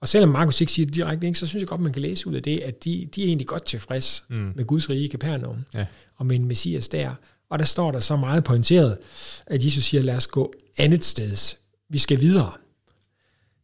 [0.00, 2.34] Og selvom Markus ikke siger det direkte, så synes jeg godt, man kan læse ud
[2.34, 4.52] af det, at de, de er egentlig godt tilfreds mm.
[4.54, 5.86] med Guds rige i Capernaum, ja.
[6.16, 7.14] og med en messias der.
[7.50, 8.98] Og der står der så meget pointeret,
[9.46, 11.56] at Jesus siger, lad os gå andet sted.
[11.88, 12.52] Vi skal videre.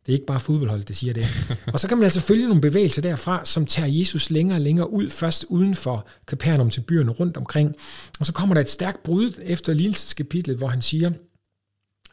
[0.07, 1.27] Det er ikke bare fodboldholdet, der siger det.
[1.73, 4.91] og så kan man altså følge nogle bevægelser derfra, som tager Jesus længere og længere
[4.91, 7.77] ud, først uden for Capernaum til byerne rundt omkring.
[8.21, 11.11] Og så kommer der et stærkt brud efter lidelseskapitlet, hvor han siger,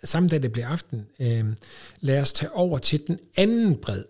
[0.03, 1.45] samme dag det bliver aften, øh,
[2.01, 4.03] lad os tage over til den anden bred.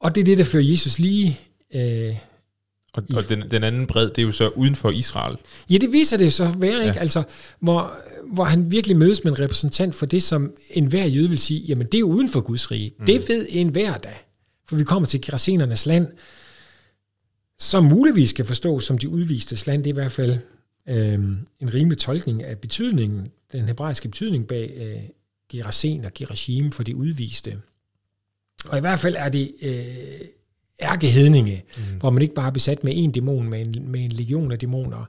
[0.00, 1.40] Og det er det, der fører Jesus lige...
[1.74, 2.16] Øh,
[2.92, 5.36] og, og den, den anden bred, det er jo så uden for Israel.
[5.70, 6.88] Ja, det viser det så være, ja.
[6.88, 7.00] ikke?
[7.00, 7.22] Altså,
[7.60, 7.92] hvor,
[8.26, 11.86] hvor han virkelig mødes med en repræsentant for det, som enhver jøde vil sige, jamen
[11.86, 12.94] det er uden for Guds rige.
[12.98, 13.06] Mm.
[13.06, 14.14] Det ved enhver da.
[14.68, 16.06] For vi kommer til Gerasenernes land,
[17.58, 19.84] som muligvis kan forstå som de udviste land.
[19.84, 20.38] Det er i hvert fald
[20.88, 21.14] øh,
[21.60, 25.02] en rimelig tolkning af betydningen, den hebraiske betydning bag øh,
[25.52, 27.58] Gerasen og Gerashim for de udviste.
[28.68, 29.94] Og i hvert fald er det øh,
[30.82, 31.82] ærkehedninge, mm.
[32.00, 34.58] hvor man ikke bare er besat med en dæmon, med en, med en legion af
[34.58, 35.04] dæmoner,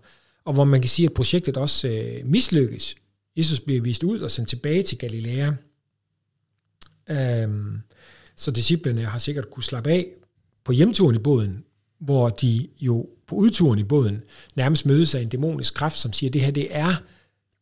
[0.46, 2.96] og hvor man kan sige, at projektet også øh, mislykkes.
[3.38, 5.52] Jesus bliver vist ud og sendt tilbage til Galilea.
[7.46, 7.82] Um,
[8.36, 10.08] så disciplene har sikkert kunne slappe af
[10.64, 11.64] på hjemturen i båden,
[12.00, 14.22] hvor de jo på udturen i båden
[14.56, 16.96] nærmest mødes af en dæmonisk kraft, som siger, at det her det er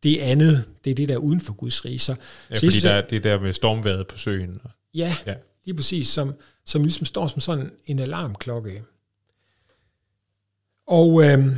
[0.03, 1.99] det andet, det er det der uden for Guds rige.
[1.99, 4.57] Så, ja, så fordi Jesus, der, det er der med stormværet på søen.
[4.93, 5.33] Ja, ja,
[5.65, 6.33] lige præcis, som,
[6.65, 8.83] som ligesom står som sådan en alarmklokke.
[10.87, 11.55] Og, øhm,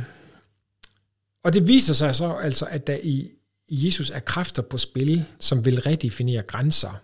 [1.44, 3.30] og det viser sig så altså, at der i,
[3.68, 7.00] i Jesus er kræfter på spil, som vil redefinere grænser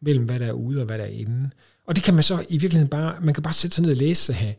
[0.00, 1.50] mellem, hvad der er ude og hvad der er inde.
[1.86, 3.96] Og det kan man så i virkeligheden bare, man kan bare sætte sig ned og
[3.96, 4.52] læse her,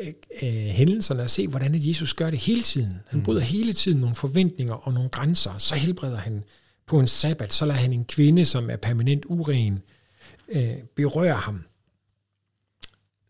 [0.00, 0.12] øh,
[0.42, 3.00] øh, hændelserne og se, hvordan Jesus gør det hele tiden.
[3.08, 3.24] Han mm.
[3.24, 3.46] bryder mm.
[3.46, 5.58] hele tiden nogle forventninger og nogle grænser.
[5.58, 6.44] Så helbreder han
[6.86, 9.82] på en sabbat, så lader han en kvinde, som er permanent uren,
[10.48, 11.64] øh, berører ham.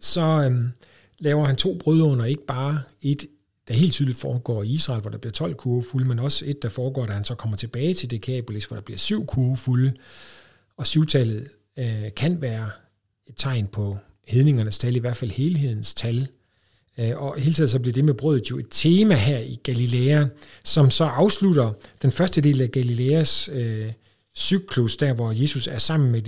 [0.01, 0.69] Så øh,
[1.19, 3.27] laver han to brød under, ikke bare et,
[3.69, 6.63] der helt tydeligt foregår i Israel, hvor der bliver 12 kurve fulde, men også et,
[6.63, 9.95] der foregår, da han så kommer tilbage til Decapolis, hvor der bliver syv kurve fulde,
[10.77, 12.71] og syvtallet øh, kan være
[13.27, 16.29] et tegn på hedningernes tal, i hvert fald helhedens tal.
[16.99, 20.25] Øh, og hele tiden så bliver det med brødet jo et tema her i Galilea,
[20.65, 23.93] som så afslutter den første del af Galileas øh,
[24.37, 26.23] cyklus, der hvor Jesus er sammen med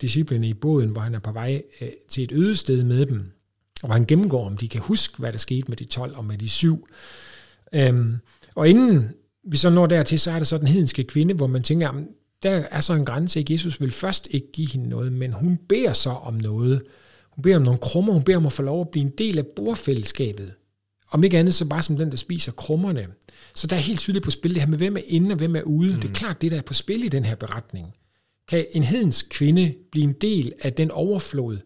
[0.00, 3.32] disciplene i båden, hvor han er på vej øh, til et øde sted med dem,
[3.82, 6.24] og hvor han gennemgår, om de kan huske, hvad der skete med de 12 og
[6.24, 6.88] med de syv.
[7.72, 8.16] Øhm,
[8.54, 9.10] og inden
[9.44, 12.08] vi så når dertil, så er der så den hedenske kvinde, hvor man tænker, jamen,
[12.42, 15.58] der er så en grænse, at Jesus vil først ikke give hende noget, men hun
[15.68, 16.82] beder så om noget.
[17.30, 19.38] Hun beder om nogle krummer, hun beder om at få lov at blive en del
[19.38, 20.52] af bordfællesskabet.
[21.10, 23.06] Om ikke andet, så bare som den, der spiser krummerne.
[23.54, 25.56] Så der er helt tydeligt på spil det her med, hvem er inde og hvem
[25.56, 25.94] er ude.
[25.94, 26.00] Mm.
[26.00, 27.94] Det er klart, det der er på spil i den her beretning.
[28.48, 31.58] Kan en hedens kvinde blive en del af den overflod,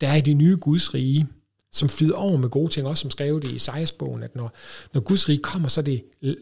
[0.00, 1.26] der er i det nye Guds rige,
[1.72, 4.56] som flyder over med gode ting, også som skrev det i Sejrsbogen, at når,
[4.94, 6.34] når Guds rige kommer, så er det øh,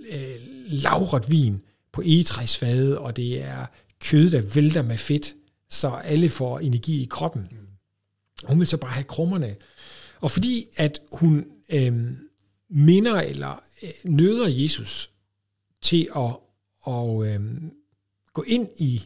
[0.66, 1.60] lavret vin
[1.92, 3.66] på egetræsfade, og det er
[4.04, 5.34] kød, der vælter med fedt,
[5.70, 7.48] så alle får energi i kroppen.
[7.50, 7.58] Mm.
[8.44, 9.56] Hun vil så bare have krummerne.
[10.20, 12.10] Og fordi at hun øh,
[12.72, 15.10] minder eller øh, nøder Jesus
[15.82, 16.36] til at
[16.82, 17.40] og, øh,
[18.32, 19.02] gå ind i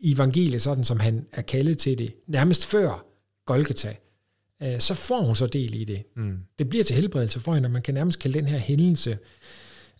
[0.00, 3.06] evangeliet, sådan som han er kaldet til det, nærmest før
[3.44, 3.94] Golgata,
[4.62, 6.02] øh, så får hun så del i det.
[6.16, 6.38] Mm.
[6.58, 9.18] Det bliver til helbredelse for hende, og man kan nærmest kalde den her hændelse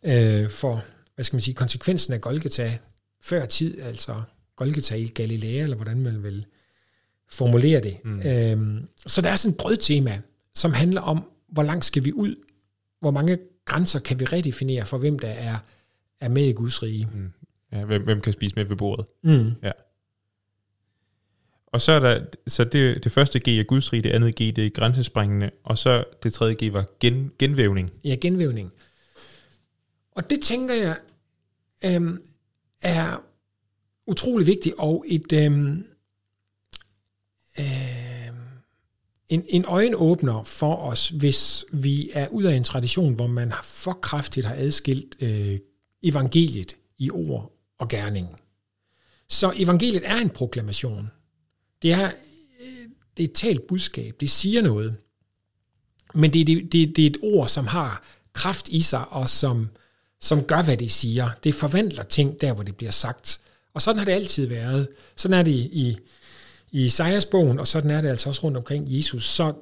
[0.02, 2.78] øh, for, hvad skal man sige, konsekvensen af Golgata
[3.20, 4.22] før tid, altså
[4.56, 6.46] Golgata i Galilea, eller hvordan man vil
[7.30, 7.96] formulere det.
[8.04, 8.20] Mm.
[8.20, 10.20] Øh, så der er sådan et brødtema,
[10.54, 12.36] som handler om, hvor langt skal vi ud
[13.02, 15.58] hvor mange grænser kan vi redefinere for, hvem der er,
[16.20, 17.08] er med i Guds rige.
[17.14, 17.32] Mm.
[17.72, 19.06] Ja, hvem, hvem kan spise med ved bordet.
[19.22, 19.52] Mm.
[19.62, 19.72] Ja.
[21.66, 24.38] Og så er der, så det, det første G er Guds rige, det andet G
[24.38, 27.90] det er grænsesprængende, og så det tredje G var gen, genvævning.
[28.04, 28.72] Ja, genvævning.
[30.12, 30.96] Og det tænker jeg
[31.84, 32.22] øhm,
[32.82, 33.24] er
[34.06, 35.86] utrolig vigtigt, og et øhm,
[37.58, 38.11] øh,
[39.28, 43.92] en, en øjenåbner for os, hvis vi er ud af en tradition, hvor man for
[43.92, 45.58] kraftigt har adskilt øh,
[46.02, 48.40] evangeliet i ord og gerning.
[49.28, 51.10] Så evangeliet er en proklamation.
[51.82, 52.06] Det er,
[52.60, 54.14] øh, det er et talt budskab.
[54.20, 54.96] Det siger noget.
[56.14, 59.68] Men det, det, det, det er et ord, som har kraft i sig, og som,
[60.20, 61.30] som gør, hvad det siger.
[61.44, 63.40] Det forvandler ting der, hvor det bliver sagt.
[63.74, 64.88] Og sådan har det altid været.
[65.16, 65.98] Sådan er det i,
[66.72, 69.28] i Isaias bogen, og sådan er det altså også rundt omkring Jesus.
[69.28, 69.54] Så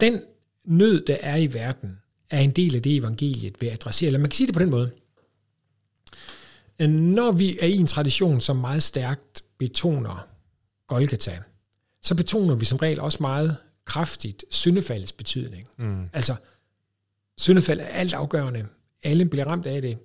[0.00, 0.22] den
[0.64, 1.98] nød, der er i verden,
[2.30, 4.06] er en del af det, evangeliet vil adressere.
[4.06, 4.90] Eller man kan sige det på den måde.
[6.88, 10.28] Når vi er i en tradition, som meget stærkt betoner
[10.86, 11.38] Golgata,
[12.02, 15.68] så betoner vi som regel også meget kraftigt syndefaldets betydning.
[15.78, 16.08] Mm.
[16.12, 16.34] Altså,
[17.38, 18.66] syndefald er alt afgørende.
[19.02, 19.98] Alle bliver ramt af det.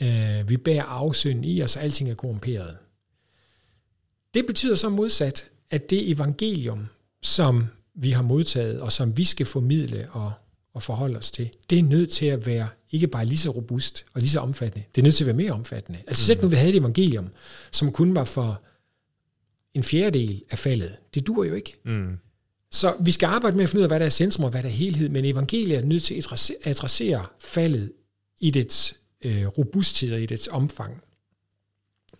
[0.00, 2.76] Uh, vi bærer afsynd i os, og alting er korrumperet.
[4.34, 6.86] Det betyder så modsat, at det evangelium,
[7.22, 10.32] som vi har modtaget, og som vi skal formidle og,
[10.74, 14.04] og forholde os til, det er nødt til at være ikke bare lige så robust
[14.14, 15.98] og lige så omfattende, det er nødt til at være mere omfattende.
[16.06, 17.28] Altså selv nu vi havde et evangelium,
[17.72, 18.62] som kun var for
[19.74, 21.76] en fjerdedel af faldet, det dur jo ikke.
[21.84, 22.18] Mm.
[22.70, 24.62] Så vi skal arbejde med at finde ud af, hvad der er centrum og hvad
[24.62, 27.92] der er helhed, men evangeliet er nødt til at adressere faldet
[28.40, 31.02] i dets øh, robusthed og i dets omfang.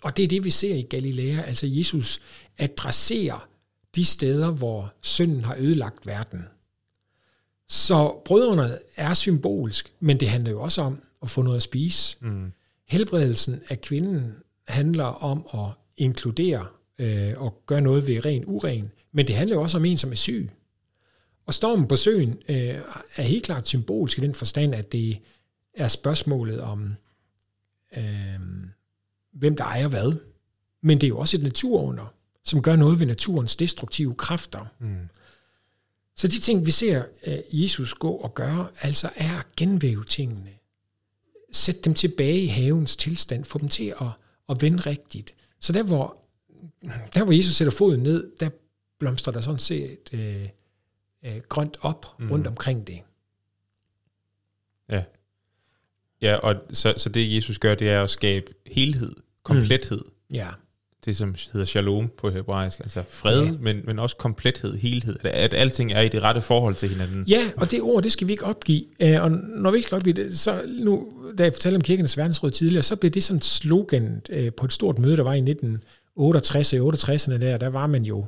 [0.03, 1.43] Og det er det, vi ser i Galilea.
[1.43, 2.21] Altså Jesus
[2.61, 3.49] adresserer
[3.95, 6.45] de steder, hvor synden har ødelagt verden.
[7.69, 12.17] Så brødrene er symbolsk, men det handler jo også om at få noget at spise.
[12.21, 12.53] Mm.
[12.89, 14.35] Helbredelsen af kvinden
[14.69, 16.67] handler om at inkludere
[16.99, 20.11] øh, og gøre noget ved ren uren, men det handler jo også om en, som
[20.13, 20.51] er syg.
[21.47, 22.81] Og stormen på søen øh,
[23.17, 25.19] er helt klart symbolsk i den forstand, at det
[25.75, 26.95] er spørgsmålet om,
[27.97, 28.41] øh,
[29.33, 30.13] hvem der ejer hvad.
[30.83, 34.67] Men det er jo også et naturunder, som gør noget ved naturens destruktive kræfter.
[34.79, 35.09] Mm.
[36.17, 40.51] Så de ting, vi ser uh, Jesus gå og gøre, altså er at genvæve tingene.
[41.53, 44.07] Sæt dem tilbage i havens tilstand, få dem til at,
[44.49, 45.35] at vende rigtigt.
[45.61, 46.17] Så der hvor,
[47.15, 48.51] der, hvor Jesus sætter foden ned, der
[48.99, 52.31] blomstrer der sådan set uh, uh, grønt op mm.
[52.31, 53.01] rundt omkring det.
[54.89, 55.03] Ja.
[56.23, 60.05] Ja, og så, så det Jesus gør, det er at skabe helhed, komplethed.
[60.05, 60.35] Mm.
[60.35, 60.49] Ja.
[61.05, 63.53] Det som hedder shalom på hebraisk, altså fred, ja.
[63.61, 67.25] men, men også komplethed, helhed, at, at alting er i det rette forhold til hinanden.
[67.29, 68.85] Ja, og det ord, det skal vi ikke opgive.
[69.05, 72.17] Uh, og når vi ikke skal opgive det, så nu, da jeg fortalte om kirkenes
[72.17, 75.39] verdensråd tidligere, så blev det sådan slogan uh, på et stort møde, der var i
[75.39, 78.25] 1968 og 68'erne der, der var man jo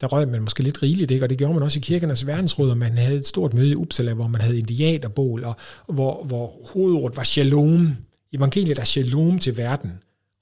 [0.00, 1.24] der røg man måske lidt rigeligt, ikke?
[1.24, 3.74] og det gjorde man også i kirkernes verdensråd, og man havde et stort møde i
[3.74, 5.56] Uppsala, hvor man havde indiaterbål, og
[5.88, 7.96] hvor, hvor hovedordet var shalom.
[8.32, 9.90] Evangeliet er shalom til verden.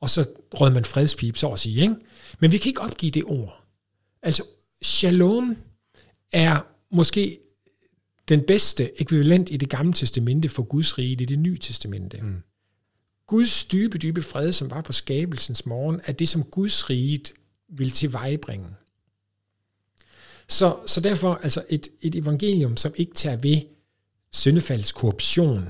[0.03, 1.83] Og så rød man fredspip, så at sige.
[1.83, 1.97] Ikke?
[2.41, 3.65] Men vi kan ikke opgive det ord.
[4.23, 4.45] Altså,
[4.83, 5.57] shalom
[6.33, 6.61] er
[6.91, 7.39] måske
[8.29, 12.21] den bedste ekvivalent i det gamle testamente for Guds rige, i det nye testamente.
[12.21, 12.43] Mm.
[13.27, 17.21] Guds dybe, dybe fred, som var på skabelsens morgen, er det, som Guds rige
[17.69, 18.69] vil tilvejebringe.
[20.49, 23.61] Så, så derfor altså et, et evangelium, som ikke tager ved
[24.33, 25.69] syndefalds korruption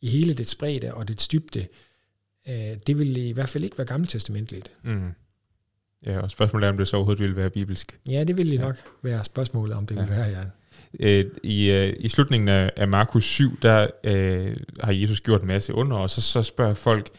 [0.00, 1.66] i hele det spredte og det dybde,
[2.48, 4.70] øh, det vil i hvert fald ikke være gammeltestamentligt.
[4.82, 5.10] Mm.
[6.06, 7.98] Ja, og spørgsmålet er, om det så overhovedet ville være bibelsk.
[8.08, 8.60] Ja, det ville ja.
[8.60, 10.00] nok være spørgsmålet, om det ja.
[10.00, 10.44] ville være, ja.
[11.00, 15.46] Øh, I, øh, I slutningen af, af Markus 7, der øh, har Jesus gjort en
[15.46, 17.10] masse under, og så, så spørger folk,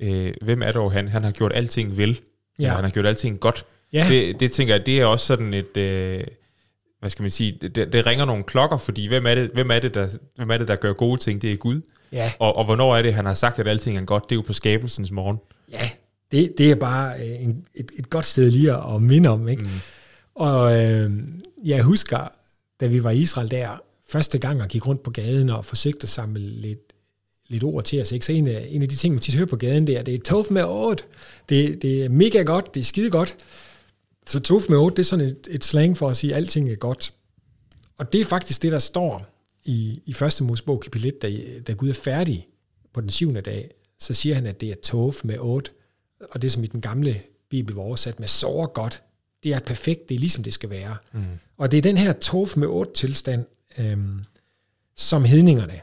[0.00, 1.08] øh, hvem er dog han?
[1.08, 2.20] Han har gjort alting vel.
[2.58, 2.74] Ja.
[2.74, 3.66] han har gjort alting godt.
[3.92, 4.06] Ja.
[4.08, 5.76] Det, det tænker jeg, det er også sådan et...
[5.76, 6.24] Øh,
[7.04, 9.78] hvad skal man sige, det, det ringer nogle klokker, fordi hvem er, det, hvem, er
[9.78, 11.42] det, der, hvem er det, der gør gode ting?
[11.42, 11.80] Det er Gud.
[12.12, 12.32] Ja.
[12.38, 14.24] Og, og hvornår er det, han har sagt, at alting er godt?
[14.24, 15.36] Det er jo på skabelsens morgen.
[15.72, 15.90] Ja,
[16.32, 19.48] det, det er bare øh, en, et, et godt sted lige at, minde om.
[19.48, 19.62] Ikke?
[19.62, 19.68] Mm.
[20.34, 21.10] Og øh,
[21.64, 22.32] jeg husker,
[22.80, 26.04] da vi var i Israel der, første gang og gik rundt på gaden og forsøgte
[26.04, 26.92] at samle lidt,
[27.48, 28.12] lidt ord til os.
[28.12, 28.26] Ikke?
[28.26, 30.14] Så en af, en af de ting, man tit hører på gaden, det er, det
[30.14, 31.04] er tof med ord.
[31.48, 33.36] Det, det er mega godt, det er skide godt.
[34.26, 36.70] Så tuf med 8, det er sådan et, et slang for at sige, at alting
[36.70, 37.14] er godt.
[37.96, 39.26] Og det er faktisk det, der står
[39.64, 41.32] i, i første Mosebog kapitel 1, da,
[41.66, 42.48] da Gud er færdig
[42.92, 45.70] på den syvende dag, så siger han, at det er tof med 8,
[46.30, 49.02] og det som i den gamle bibel var oversat med så godt,
[49.42, 50.96] det er perfekt, det er ligesom det skal være.
[51.12, 51.24] Mm.
[51.56, 53.44] Og det er den her tof med 8 tilstand,
[53.78, 54.24] øhm,
[54.96, 55.80] som hedningerne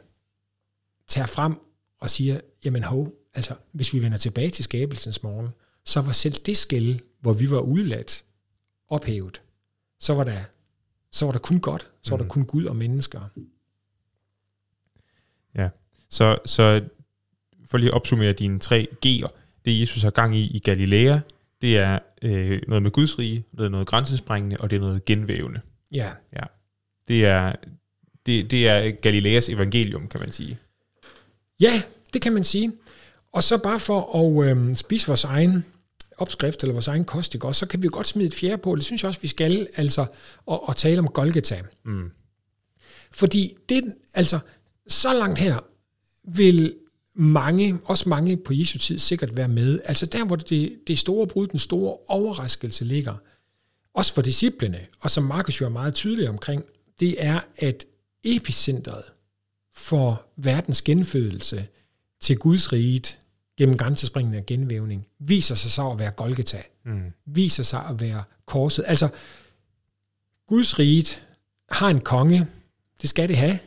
[1.07, 1.55] tager frem
[1.99, 5.49] og siger, jamen hov, altså hvis vi vender tilbage til skabelsens morgen,
[5.85, 8.23] så var selv det skæld, hvor vi var udladt,
[8.91, 9.41] ophævet,
[9.99, 10.39] så var der,
[11.11, 12.29] så var der kun godt, så var der mm.
[12.29, 13.21] kun Gud og mennesker.
[15.55, 15.69] Ja,
[16.09, 16.81] så, så
[17.65, 19.27] for lige at opsummere dine tre G'er,
[19.65, 21.19] det Jesus har gang i i Galilea,
[21.61, 25.05] det er øh, noget med Guds rige, det er noget grænsesprængende, og det er noget
[25.05, 25.61] genvævende.
[25.91, 26.11] Ja.
[26.33, 26.43] ja.
[27.07, 27.55] Det, er,
[28.25, 30.57] det, det er Galileas evangelium, kan man sige.
[31.59, 31.81] Ja,
[32.13, 32.73] det kan man sige.
[33.31, 35.65] Og så bare for at øh, spise vores egen
[36.21, 37.53] opskrift eller vores egen kost, ikke?
[37.53, 38.75] så kan vi godt smide et fjerde på.
[38.75, 40.05] Det synes jeg også, vi skal, altså,
[40.45, 41.61] og, og tale om Golgata.
[41.83, 42.11] Mm.
[43.11, 44.39] Fordi det, altså,
[44.87, 45.59] så langt her
[46.23, 46.73] vil
[47.13, 49.79] mange, også mange på Jesu tid sikkert være med.
[49.85, 53.13] Altså der, hvor det, det store brud, den store overraskelse ligger.
[53.93, 56.63] også for disciplene, og som Markus jo er meget tydelig omkring,
[56.99, 57.85] det er, at
[58.23, 59.03] epicentret
[59.73, 61.67] for verdens genfødelse
[62.21, 63.17] til Guds riget
[63.57, 66.61] gennem grænsespringende og genvævning, viser sig så at være Golgata.
[66.85, 67.13] Mm.
[67.25, 68.85] Viser sig at være korset.
[68.87, 69.09] Altså,
[70.47, 71.27] Guds riget
[71.69, 72.47] har en konge,
[73.01, 73.59] det skal det have,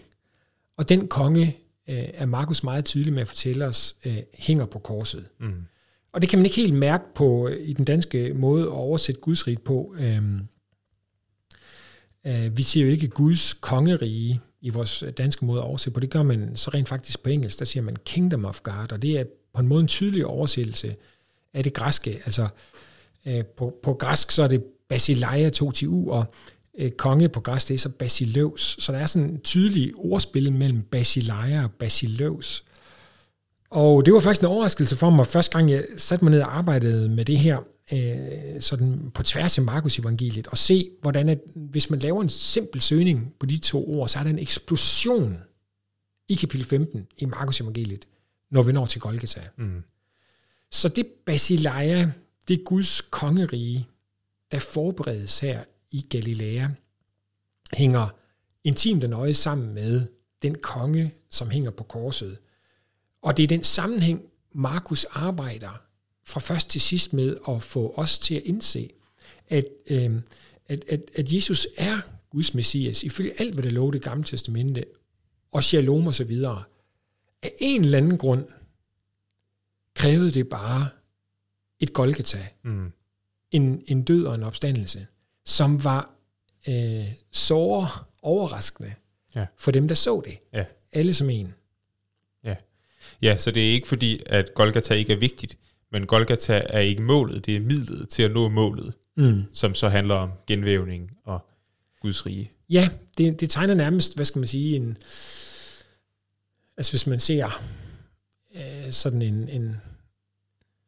[0.77, 1.57] og den konge
[1.89, 5.29] øh, er Markus meget tydelig med at fortælle os, øh, hænger på korset.
[5.41, 5.67] Mm.
[6.13, 9.21] Og det kan man ikke helt mærke på øh, i den danske måde at oversætte
[9.21, 9.95] Guds rige på.
[9.99, 10.41] Øhm,
[12.27, 16.01] øh, vi siger jo ikke Guds kongerige i vores danske måde at oversætte på.
[16.01, 17.59] Det gør man så rent faktisk på engelsk.
[17.59, 19.25] Der siger man Kingdom of God, og det er
[19.55, 20.97] på en måde en tydelig oversættelse
[21.55, 22.21] af det græske.
[22.25, 22.49] Altså
[23.27, 26.25] øh, på, på græsk så er det Basileia totiu, og
[26.79, 28.77] øh, konge på græsk det er så Basileus.
[28.81, 32.65] Så der er sådan en tydelig ordspil mellem Basileia og Basileus.
[33.71, 36.59] Og det var faktisk en overraskelse for mig, første gang jeg satte mig ned og
[36.59, 37.59] arbejdede med det her,
[37.93, 42.29] øh, sådan på tværs af Markus evangeliet, og se, hvordan at, hvis man laver en
[42.29, 45.39] simpel søgning på de to ord, så er der en eksplosion
[46.29, 48.07] i kapitel 15 i Markus evangeliet,
[48.55, 49.49] når vi når til Golgata.
[49.57, 49.83] Mm.
[50.71, 52.13] Så det Basileia,
[52.49, 53.87] det er Guds kongerige,
[54.53, 56.69] der forberedes her i Galilea,
[57.73, 58.09] hænger
[58.65, 60.07] intimt og nøje sammen med
[60.43, 62.39] den konge, som hænger på korset.
[63.23, 65.83] Og det er den sammenhæng, Markus arbejder
[66.27, 68.91] fra først til sidst med at få os til at indse,
[69.49, 70.21] at, øh,
[70.69, 72.01] at, at, at Jesus er
[72.31, 74.85] Guds messias, ifølge alt, hvad der lå det gamle testamente,
[75.53, 76.63] og shalom og så videre.
[77.45, 78.49] Af en eller anden grund
[79.95, 80.89] krævede det bare
[81.81, 82.93] et Golgata, mm.
[83.51, 85.07] en, en død og en opstandelse,
[85.45, 86.11] som var
[86.69, 87.89] øh, såre
[88.23, 88.95] overraskende
[89.35, 89.47] ja.
[89.59, 90.39] for dem, der så det.
[90.53, 90.65] Ja.
[90.93, 91.55] Alle som en.
[93.23, 95.59] Ja, så det er ikke fordi, at Golgata ikke er vigtigt,
[95.93, 99.43] men Golgata er ikke målet, det er midlet til at nå målet, mm.
[99.53, 101.47] som så handler om genvævning og
[102.01, 102.51] Guds rige.
[102.71, 102.89] Ja,
[103.19, 104.97] det, det tegner nærmest, hvad skal man sige, en,
[106.77, 107.63] altså hvis man ser
[108.57, 109.77] øh, sådan en, en,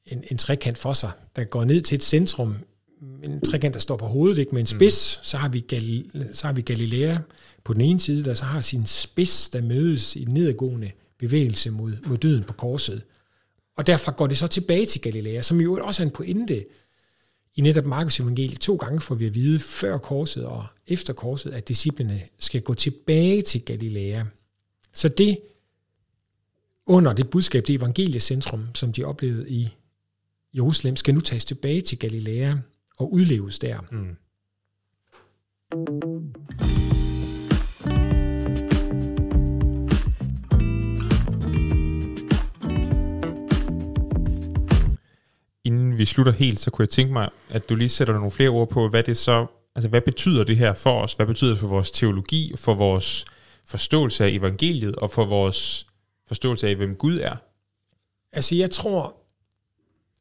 [0.07, 2.57] en, en trekant for sig, der går ned til et centrum,
[3.24, 5.24] en trekant, der står på hovedet, ikke, med en spids, mm.
[5.24, 7.18] så, har vi Gal, så har vi Galilea
[7.64, 11.70] på den ene side, der så har sin spids, der mødes i den nedadgående bevægelse
[11.70, 13.03] mod, mod døden på korset.
[13.76, 16.64] Og derfra går det så tilbage til Galilea, som jo også er en pointe
[17.55, 18.61] i netop Markus evangeliet.
[18.61, 22.74] To gange får vi at vide før korset og efter korset, at disciplene skal gå
[22.74, 24.24] tilbage til Galilea.
[24.93, 25.39] Så det
[26.87, 29.68] under det budskab, det evangeliecentrum, som de oplevede i
[30.55, 32.55] Jerusalem, skal nu tages tilbage til Galilea
[32.99, 33.80] og udleves der.
[33.91, 34.16] Mm.
[45.66, 48.49] inden vi slutter helt, så kunne jeg tænke mig, at du lige sætter nogle flere
[48.49, 51.12] ord på, hvad det så, altså hvad betyder det her for os?
[51.12, 53.24] Hvad betyder det for vores teologi, for vores
[53.66, 55.87] forståelse af evangeliet, og for vores
[56.27, 57.37] forståelse af, hvem Gud er?
[58.33, 59.16] Altså jeg tror,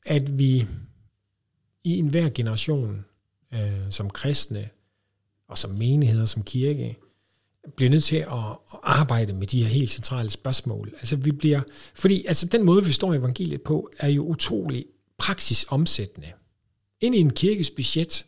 [0.05, 0.67] at vi
[1.83, 3.05] i enhver generation,
[3.53, 4.69] øh, som kristne,
[5.47, 6.97] og som menigheder, som kirke,
[7.75, 8.27] bliver nødt til at,
[8.73, 10.93] at arbejde med de her helt centrale spørgsmål.
[10.97, 11.61] Altså vi bliver,
[11.95, 14.85] fordi altså den måde, vi står i evangeliet på, er jo utrolig
[15.17, 16.31] praksisomsættende
[17.01, 18.25] ind i en kirkes budget.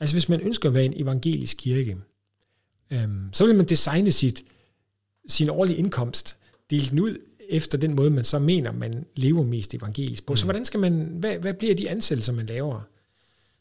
[0.00, 1.96] Altså hvis man ønsker at være en evangelisk kirke,
[2.90, 4.44] øhm, så vil man designe sit,
[5.28, 6.36] sin årlige indkomst,
[6.70, 7.16] dele den ud
[7.50, 10.32] efter den måde, man så mener, man lever mest evangelisk på.
[10.32, 10.36] Mm.
[10.36, 12.80] Så hvordan skal man, hvad, hvad bliver de ansættelser, man laver?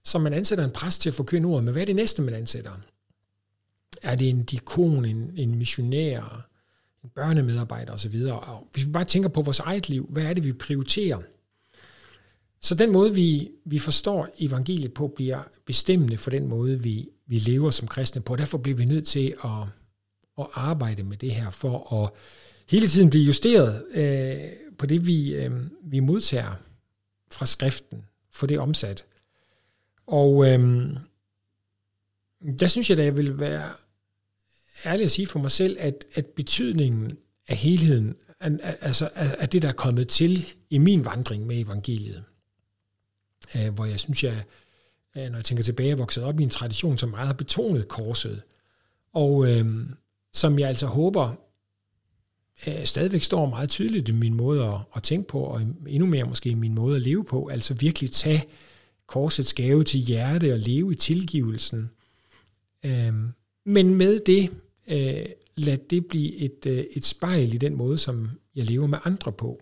[0.03, 2.33] Så man ansætter en præst til at forkynde ordet, men hvad er det næste, man
[2.33, 2.71] ansætter?
[4.01, 6.47] Er det en dikon, en, en missionær,
[7.03, 8.15] en børnemedarbejder osv.?
[8.31, 11.19] Og hvis vi bare tænker på vores eget liv, hvad er det, vi prioriterer?
[12.61, 17.39] Så den måde, vi, vi forstår evangeliet på, bliver bestemmende for den måde, vi, vi
[17.39, 18.35] lever som kristne på.
[18.35, 19.61] Derfor bliver vi nødt til at,
[20.39, 22.09] at arbejde med det her, for at
[22.69, 25.51] hele tiden blive justeret øh, på det, vi, øh,
[25.83, 26.55] vi modtager
[27.31, 29.05] fra skriften, for det omsat.
[30.07, 30.89] Og øh,
[32.59, 33.73] der synes jeg, da, jeg vil være
[34.85, 37.17] ærlig at sige for mig selv, at, at betydningen
[37.47, 38.15] af helheden,
[38.61, 42.23] altså af det, der er kommet til i min vandring med evangeliet,
[43.55, 44.43] øh, hvor jeg synes, jeg,
[45.17, 47.87] øh, når jeg tænker tilbage, er vokset op i en tradition, som meget har betonet
[47.87, 48.41] korset,
[49.13, 49.85] og øh,
[50.33, 51.35] som jeg altså håber
[52.67, 56.23] øh, stadigvæk står meget tydeligt i min måde at, at tænke på, og endnu mere
[56.23, 58.43] måske i min måde at leve på, altså virkelig tage
[59.07, 61.89] korsets gave til hjerte og leve i tilgivelsen.
[62.85, 63.13] Øh,
[63.65, 64.51] men med det,
[64.87, 68.97] øh, lad det blive et, øh, et spejl i den måde, som jeg lever med
[69.03, 69.61] andre på.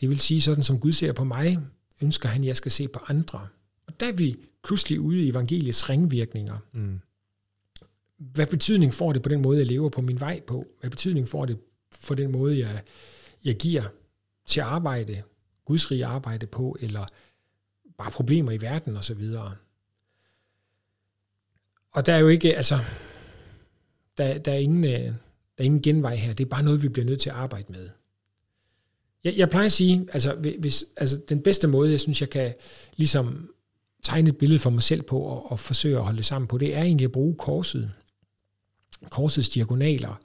[0.00, 1.58] Det vil sige sådan, som Gud ser på mig,
[2.00, 3.46] ønsker han, at jeg skal se på andre.
[3.86, 6.58] Og der er vi pludselig ude i evangeliets ringvirkninger.
[6.72, 7.00] Mm.
[8.18, 10.66] Hvad betydning får det på den måde, jeg lever på min vej på?
[10.80, 11.58] Hvad betydning får det
[12.00, 12.82] for den måde, jeg,
[13.44, 13.82] jeg giver
[14.46, 15.22] til arbejde,
[15.64, 17.06] Guds rige arbejde på, eller
[17.98, 19.54] bare problemer i verden og så videre.
[21.92, 22.78] Og der er jo ikke, altså,
[24.18, 25.14] der, der, er ingen, øh, der
[25.58, 26.32] er ingen genvej her.
[26.32, 27.88] Det er bare noget, vi bliver nødt til at arbejde med.
[29.24, 32.54] Jeg, jeg plejer at sige, altså, hvis, altså den bedste måde, jeg synes, jeg kan
[32.96, 33.54] ligesom
[34.02, 36.58] tegne et billede for mig selv på og, og forsøge at holde det sammen på,
[36.58, 37.92] det er egentlig at bruge korset.
[39.10, 40.20] Korsets diagonaler.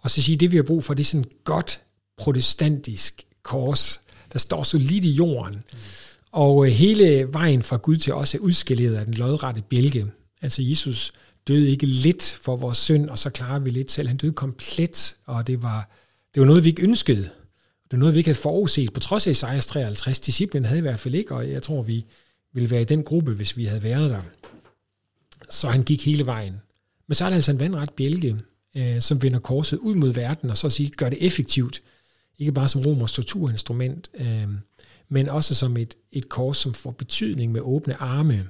[0.00, 1.80] Og så sige, det vi har brug for, det er sådan et godt
[2.18, 4.00] protestantisk kors,
[4.32, 5.54] der står solidt i jorden.
[5.54, 5.78] Mm.
[6.32, 10.06] Og øh, hele vejen fra Gud til os er udskilleret af den lodrette bjælke.
[10.42, 11.12] Altså Jesus
[11.48, 14.08] døde ikke lidt for vores synd, og så klarer vi lidt selv.
[14.08, 15.90] Han døde komplet, og det var,
[16.34, 17.22] det var noget, vi ikke ønskede.
[17.22, 20.20] Det var noget, vi ikke havde forudset, på trods af Isaias 53.
[20.20, 22.04] Disciplen havde i hvert fald ikke, og jeg tror, vi
[22.52, 24.22] ville være i den gruppe, hvis vi havde været der.
[25.50, 26.62] Så han gik hele vejen.
[27.06, 28.36] Men så er der altså en vandret bjælke,
[28.76, 31.82] øh, som vender korset ud mod verden, og så at sige, gør det effektivt.
[32.38, 34.48] Ikke bare som romers torturinstrument, øh,
[35.08, 38.48] men også som et, et kors, som får betydning med åbne arme.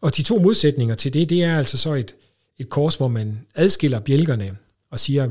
[0.00, 2.14] Og de to modsætninger til det, det er altså så et,
[2.58, 4.56] et kors, hvor man adskiller bjælkerne
[4.90, 5.30] og siger,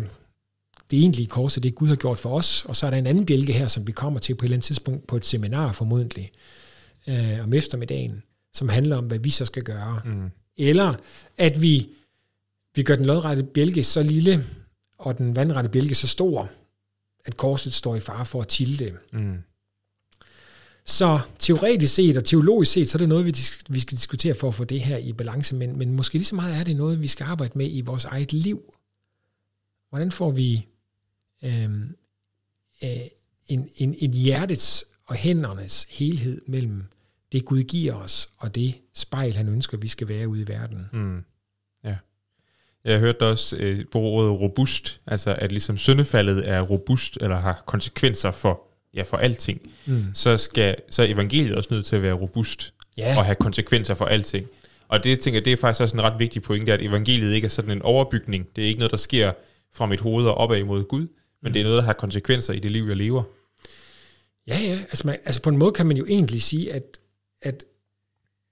[0.92, 3.08] det egentlige kors er det, Gud har gjort for os, og så er der en
[3.08, 5.72] anden bjælke her, som vi kommer til på et eller andet tidspunkt på et seminar
[5.72, 6.32] formodentlig
[7.08, 8.24] øh, om eftermiddagen,
[8.54, 10.02] som handler om, hvad vi så skal gøre.
[10.06, 10.30] Mm.
[10.58, 10.94] Eller
[11.38, 11.90] at vi,
[12.76, 14.46] vi gør den lodrette bjælke så lille,
[14.98, 16.52] og den vandrette bjælke så stor,
[17.26, 18.98] at korset står i fare for at tilde.
[19.14, 19.38] Mm.
[20.86, 23.36] Så teoretisk set og teologisk set, så er det noget, vi,
[23.70, 26.36] vi skal diskutere for at få det her i balance, men, men måske lige så
[26.36, 28.74] meget er det noget, vi skal arbejde med i vores eget liv.
[29.90, 30.68] Hvordan får vi
[31.44, 31.96] øhm,
[32.84, 32.90] øh,
[33.48, 36.84] en, en, en hjertets og hændernes helhed mellem
[37.32, 40.90] det, Gud giver os, og det spejl, han ønsker, vi skal være ude i verden.
[40.94, 41.24] Mm.
[42.86, 47.64] Jeg hørte også øh, på ordet robust, altså at ligesom syndefaldet er robust, eller har
[47.66, 50.06] konsekvenser for ja, for alting, mm.
[50.14, 53.18] så, skal, så er evangeliet også nødt til at være robust yeah.
[53.18, 54.48] og have konsekvenser for alting.
[54.88, 57.46] Og det, jeg tænker, det er faktisk også en ret vigtig pointe, at evangeliet ikke
[57.46, 58.48] er sådan en overbygning.
[58.56, 59.32] Det er ikke noget, der sker
[59.74, 61.08] fra mit hoved og opad imod Gud,
[61.42, 61.54] men mm.
[61.54, 63.24] det er noget, der har konsekvenser i det liv, jeg lever.
[64.48, 64.80] Ja, ja.
[64.80, 66.98] Altså, man, altså på en måde kan man jo egentlig sige, at,
[67.42, 67.64] at,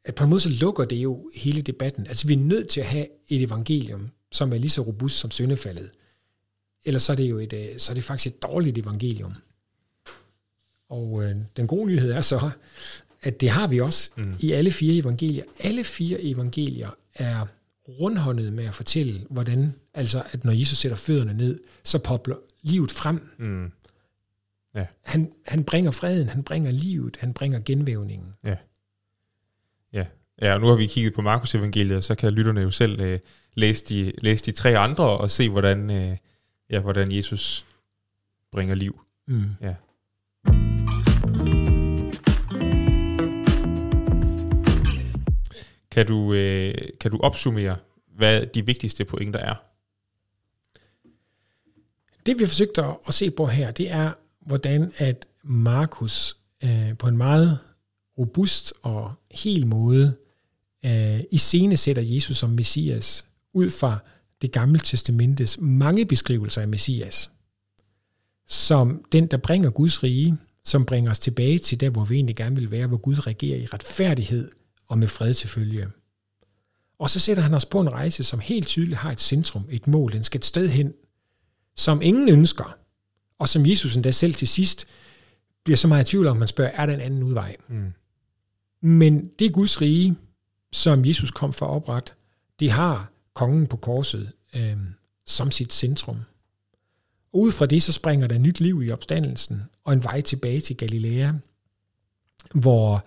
[0.05, 2.07] at på en måde så lukker det jo hele debatten.
[2.07, 5.31] Altså vi er nødt til at have et evangelium, som er lige så robust som
[5.31, 5.89] syndefaldet.
[6.85, 9.33] Ellers så er det jo et, øh, så er det faktisk et dårligt evangelium.
[10.89, 12.49] Og øh, den gode nyhed er så,
[13.21, 14.35] at det har vi også mm.
[14.39, 15.43] i alle fire evangelier.
[15.59, 17.45] Alle fire evangelier er
[17.87, 22.91] rundhåndet med at fortælle, hvordan, altså at når Jesus sætter fødderne ned, så popler livet
[22.91, 23.31] frem.
[23.37, 23.71] Mm.
[24.75, 24.85] Ja.
[25.01, 28.33] Han, han bringer freden, han bringer livet, han bringer genvævningen.
[28.45, 28.55] Ja.
[29.93, 30.05] Ja.
[30.41, 33.19] Ja, og nu har vi kigget på Markus evangeliet, så kan lytterne jo selv øh,
[33.55, 36.17] læse, de, læse de tre andre og se, hvordan, øh,
[36.69, 37.65] ja, hvordan Jesus
[38.51, 38.99] bringer liv.
[39.27, 39.43] Mm.
[39.61, 39.73] Ja.
[45.91, 47.75] Kan du, øh, kan du opsummere,
[48.15, 49.55] hvad de vigtigste pointer er?
[52.25, 52.77] Det vi har forsøgt
[53.07, 57.59] at, se på her, det er, hvordan at Markus øh, på en meget
[58.17, 60.17] robust og hel måde
[60.87, 63.99] øh, i scene sætter Jesus som Messias ud fra
[64.41, 67.31] det gamle testamentes mange beskrivelser af Messias,
[68.47, 72.35] som den, der bringer Guds rige, som bringer os tilbage til der, hvor vi egentlig
[72.35, 74.51] gerne vil være, hvor Gud regerer i retfærdighed
[74.87, 75.87] og med fred til følge.
[76.99, 79.87] Og så sætter han os på en rejse, som helt tydeligt har et centrum, et
[79.87, 80.93] mål, den skal et sted hen,
[81.75, 82.77] som ingen ønsker,
[83.39, 84.87] og som Jesus endda selv til sidst
[85.63, 87.55] bliver så meget i tvivl om, man spørger, er der en anden udvej?
[87.67, 87.93] Mm.
[88.81, 90.15] Men det Guds rige,
[90.71, 92.13] som Jesus kom for at oprette,
[92.59, 94.77] det har kongen på korset øh,
[95.25, 96.19] som sit centrum.
[97.31, 100.77] Ud fra det, så springer der nyt liv i opstandelsen, og en vej tilbage til
[100.77, 101.31] Galilea,
[102.53, 103.05] hvor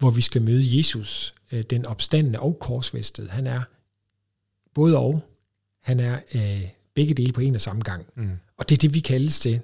[0.00, 3.30] hvor vi skal møde Jesus, øh, den opstandende og korsvæstet.
[3.30, 3.62] Han er
[4.74, 5.20] både og.
[5.80, 8.06] Han er øh, begge dele på en og samme gang.
[8.14, 8.30] Mm.
[8.56, 9.60] Og det er det, vi kaldes til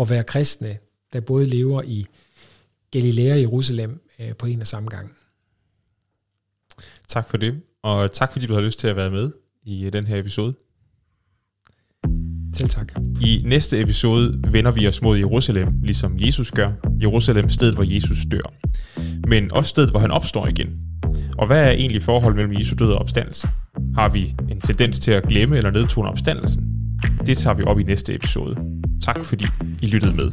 [0.00, 0.78] at være kristne,
[1.12, 2.06] der både lever i
[2.90, 5.16] Galilea og Jerusalem øh, på en og samme gang.
[7.08, 9.30] Tak for det, og tak fordi du har lyst til at være med
[9.64, 10.54] i øh, den her episode.
[12.54, 12.92] Selv tak.
[13.20, 16.72] I næste episode vender vi os mod Jerusalem, ligesom Jesus gør.
[17.02, 18.52] Jerusalem, stedet hvor Jesus dør.
[19.28, 20.80] Men også stedet, hvor han opstår igen.
[21.38, 23.48] Og hvad er egentlig forholdet mellem Jesu død og opstandelse?
[23.94, 26.64] Har vi en tendens til at glemme eller nedtone opstandelsen?
[27.26, 28.56] Det tager vi op i næste episode.
[29.02, 29.44] Tak fordi
[29.82, 30.32] I lyttede med.